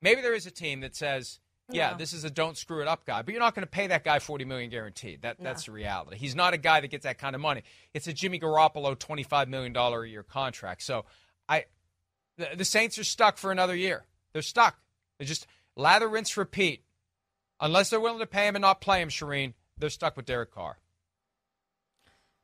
[0.02, 1.40] Maybe there is a team that says,
[1.70, 1.96] yeah, yeah.
[1.96, 4.04] this is a don't screw it up guy, but you're not going to pay that
[4.04, 5.22] guy 40 million guaranteed.
[5.22, 5.44] That yeah.
[5.44, 6.18] that's the reality.
[6.18, 7.62] He's not a guy that gets that kind of money.
[7.94, 10.82] It's a Jimmy Garoppolo 25 million dollar a year contract.
[10.82, 11.06] So
[11.48, 11.64] I
[12.36, 14.04] the, the Saints are stuck for another year.
[14.32, 14.78] They're stuck.
[15.18, 15.46] They just
[15.76, 16.84] lather, rinse, repeat.
[17.60, 20.52] Unless they're willing to pay him and not play him, Charean, they're stuck with Derek
[20.52, 20.76] Carr.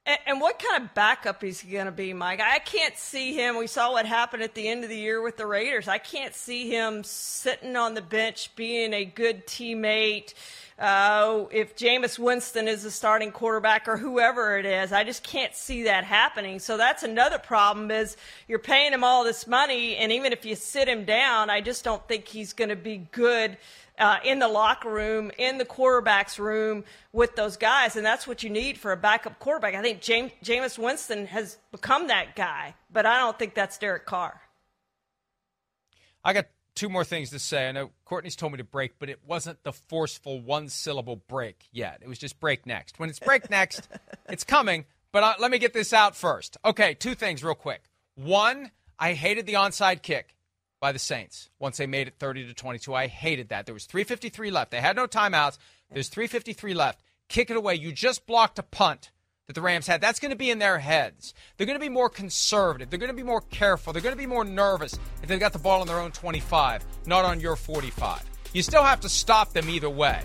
[0.06, 2.40] And, what kind of backup is he going to be, Mike?
[2.40, 3.58] I can't see him.
[3.58, 5.88] We saw what happened at the end of the year with the Raiders.
[5.88, 10.32] I can't see him sitting on the bench being a good teammate.
[10.80, 15.54] Uh, if Jameis Winston is the starting quarterback or whoever it is, I just can't
[15.54, 16.58] see that happening.
[16.58, 18.16] So that's another problem is
[18.48, 21.84] you're paying him all this money, and even if you sit him down, I just
[21.84, 23.58] don't think he's going to be good–
[24.00, 28.42] uh, in the locker room, in the quarterback's room with those guys, and that's what
[28.42, 29.74] you need for a backup quarterback.
[29.74, 34.06] I think James, Jameis Winston has become that guy, but I don't think that's Derek
[34.06, 34.40] Carr.
[36.24, 37.68] I got two more things to say.
[37.68, 41.68] I know Courtney's told me to break, but it wasn't the forceful one syllable break
[41.72, 41.98] yet.
[42.02, 42.98] It was just break next.
[42.98, 43.88] When it's break next,
[44.28, 46.56] it's coming, but uh, let me get this out first.
[46.64, 47.82] Okay, two things real quick.
[48.14, 50.36] One, I hated the onside kick
[50.80, 52.94] by the Saints once they made it 30 to 22.
[52.94, 53.66] I hated that.
[53.66, 54.70] There was 353 left.
[54.70, 55.58] They had no timeouts.
[55.92, 57.02] There's 353 left.
[57.28, 57.74] Kick it away.
[57.74, 59.10] You just blocked a punt
[59.50, 60.00] that the Rams had.
[60.00, 61.34] That's going to be in their heads.
[61.56, 62.88] They're going to be more conservative.
[62.88, 63.92] They're going to be more careful.
[63.92, 66.86] They're going to be more nervous if they've got the ball on their own 25,
[67.06, 68.22] not on your 45.
[68.52, 70.22] You still have to stop them either way.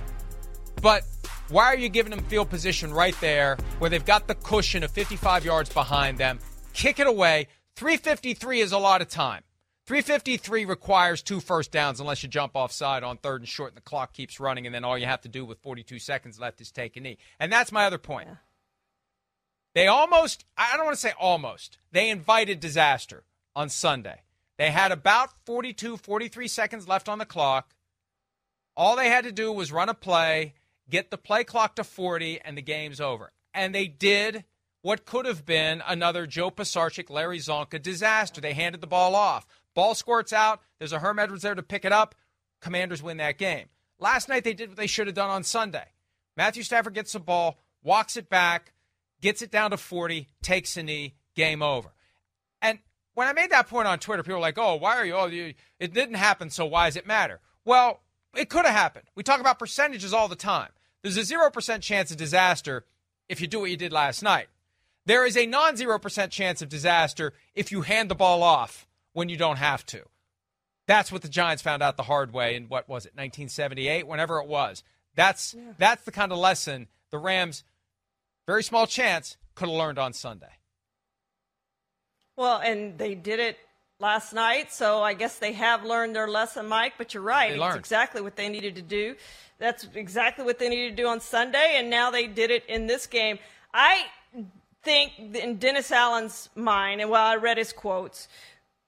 [0.80, 1.06] But
[1.50, 4.92] why are you giving them field position right there where they've got the cushion of
[4.92, 6.38] 55 yards behind them?
[6.74, 7.48] Kick it away.
[7.78, 9.42] 353 is a lot of time.
[9.88, 13.82] 353 requires two first downs unless you jump offside on third and short and the
[13.82, 16.72] clock keeps running, and then all you have to do with 42 seconds left is
[16.72, 17.18] take a knee.
[17.40, 18.28] And that's my other point.
[18.28, 18.36] Yeah.
[19.76, 24.22] They almost, I don't want to say almost, they invited disaster on Sunday.
[24.58, 27.76] They had about 42, 43 seconds left on the clock.
[28.78, 30.54] All they had to do was run a play,
[30.90, 33.34] get the play clock to 40, and the game's over.
[33.54, 34.46] And they did
[34.82, 38.40] what could have been another Joe Pisarcik, Larry Csonka disaster.
[38.40, 39.46] They handed the ball off.
[39.74, 40.62] Ball squirts out.
[40.80, 42.16] There's a Herm Edwards there to pick it up.
[42.62, 43.68] Commanders win that game.
[44.00, 45.88] Last night they did what they should have done on Sunday.
[46.38, 48.72] Matthew Stafford gets the ball, walks it back,
[49.26, 51.90] gets it down to 40, takes a knee, game over.
[52.62, 52.78] And
[53.16, 55.16] when I made that point on Twitter, people were like, "Oh, why are you?
[55.16, 58.02] Oh, you, it didn't happen, so why does it matter?" Well,
[58.36, 59.06] it could have happened.
[59.16, 60.70] We talk about percentages all the time.
[61.02, 62.86] There's a zero percent chance of disaster
[63.28, 64.48] if you do what you did last night.
[65.08, 68.88] There is a non zero percent chance of disaster if you hand the ball off
[69.14, 70.04] when you don't have to.
[70.88, 74.40] That's what the Giants found out the hard way in what was it, 1978, whenever
[74.40, 74.84] it was.
[75.16, 75.74] That's yeah.
[75.80, 77.64] that's the kind of lesson the Rams,
[78.48, 80.52] very small chance, could have learned on Sunday.
[82.38, 83.58] Well, and they did it
[84.00, 86.94] last night, so I guess they have learned their lesson, Mike.
[86.98, 89.16] But you're right; it's exactly what they needed to do.
[89.58, 92.88] That's exactly what they needed to do on Sunday, and now they did it in
[92.88, 93.40] this game.
[93.74, 94.06] I
[94.84, 98.28] think in Dennis Allen's mind, and while I read his quotes,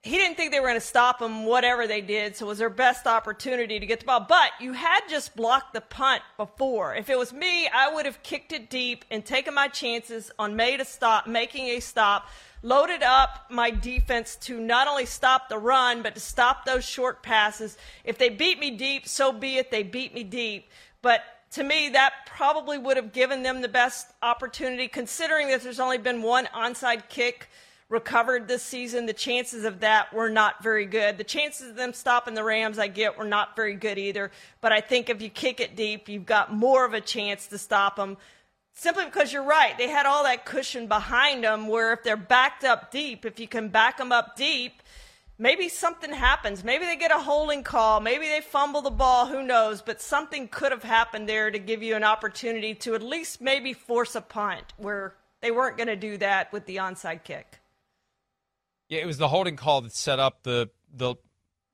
[0.08, 2.36] he didn't think they were going to stop him, whatever they did.
[2.36, 4.26] So it was their best opportunity to get the ball.
[4.28, 6.96] But you had just blocked the punt before.
[6.96, 10.56] If it was me, I would have kicked it deep and taken my chances on
[10.56, 12.28] made a stop, making a stop,
[12.64, 17.22] loaded up my defense to not only stop the run, but to stop those short
[17.22, 17.78] passes.
[18.06, 19.72] If they beat me deep, so be it.
[19.72, 20.70] They beat me deep.
[21.02, 25.80] But to me, that probably would have given them the best opportunity, considering that there's
[25.80, 27.50] only been one onside kick
[27.90, 31.18] recovered this season, the chances of that were not very good.
[31.18, 34.32] The chances of them stopping the Rams, I get, were not very good either.
[34.60, 37.58] But I think if you kick it deep, you've got more of a chance to
[37.58, 38.18] stop them.
[38.74, 39.78] Simply because you're right.
[39.78, 43.48] They had all that cushion behind them where if they're backed up deep, if you
[43.48, 44.84] can back them up deep,
[45.40, 46.64] maybe something happens.
[46.64, 48.02] Maybe they get a holding call.
[48.02, 49.28] Maybe they fumble the ball.
[49.28, 49.82] Who knows?
[49.82, 53.74] But something could have happened there to give you an opportunity to at least maybe
[53.74, 57.60] force a punt where they weren't going to do that with the onside kick.
[58.90, 61.16] Yeah, it was the holding call that set up the the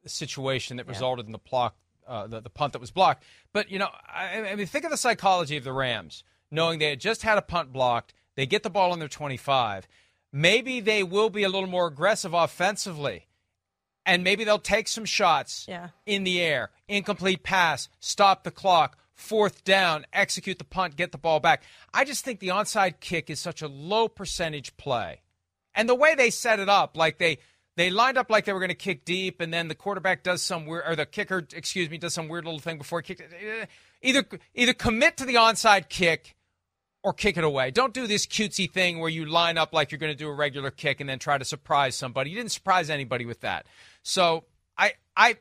[0.05, 0.91] situation that yeah.
[0.91, 1.76] resulted in the block,
[2.07, 3.24] uh, the, the punt that was blocked.
[3.53, 6.89] But you know, I, I mean, think of the psychology of the Rams, knowing they
[6.89, 8.14] had just had a punt blocked.
[8.36, 9.88] They get the ball on their 25.
[10.32, 13.28] Maybe they will be a little more aggressive offensively
[14.05, 15.89] and maybe they'll take some shots yeah.
[16.05, 21.18] in the air, incomplete pass, stop the clock, fourth down, execute the punt, get the
[21.18, 21.64] ball back.
[21.93, 25.22] I just think the onside kick is such a low percentage play.
[25.76, 27.39] And the way they set it up, like they
[27.76, 30.43] they lined up like they were going to kick deep, and then the quarterback does
[30.43, 33.34] some weird, or the kicker, excuse me, does some weird little thing before he kicks.
[34.01, 36.36] Either either commit to the onside kick
[37.03, 37.71] or kick it away.
[37.71, 40.34] Don't do this cutesy thing where you line up like you're going to do a
[40.34, 42.30] regular kick and then try to surprise somebody.
[42.30, 43.65] You didn't surprise anybody with that.
[44.03, 44.45] So
[44.78, 45.38] I I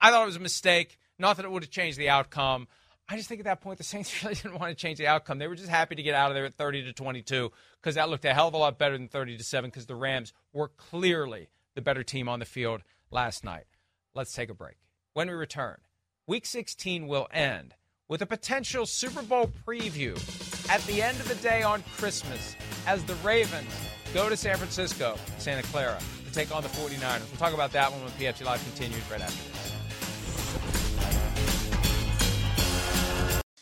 [0.00, 0.98] I thought it was a mistake.
[1.18, 2.66] Not that it would have changed the outcome.
[3.08, 5.38] I just think at that point the Saints really didn't want to change the outcome.
[5.38, 7.50] They were just happy to get out of there at 30 to 22
[7.80, 9.94] because that looked a hell of a lot better than 30 to 7 because the
[9.94, 13.64] Rams were clearly the better team on the field last night.
[14.14, 14.76] Let's take a break.
[15.14, 15.78] When we return,
[16.26, 17.74] Week 16 will end
[18.08, 20.16] with a potential Super Bowl preview
[20.70, 22.54] at the end of the day on Christmas
[22.86, 23.70] as the Ravens
[24.14, 27.28] go to San Francisco, Santa Clara to take on the 49ers.
[27.30, 29.81] We'll talk about that one when PFT Live continues right after this.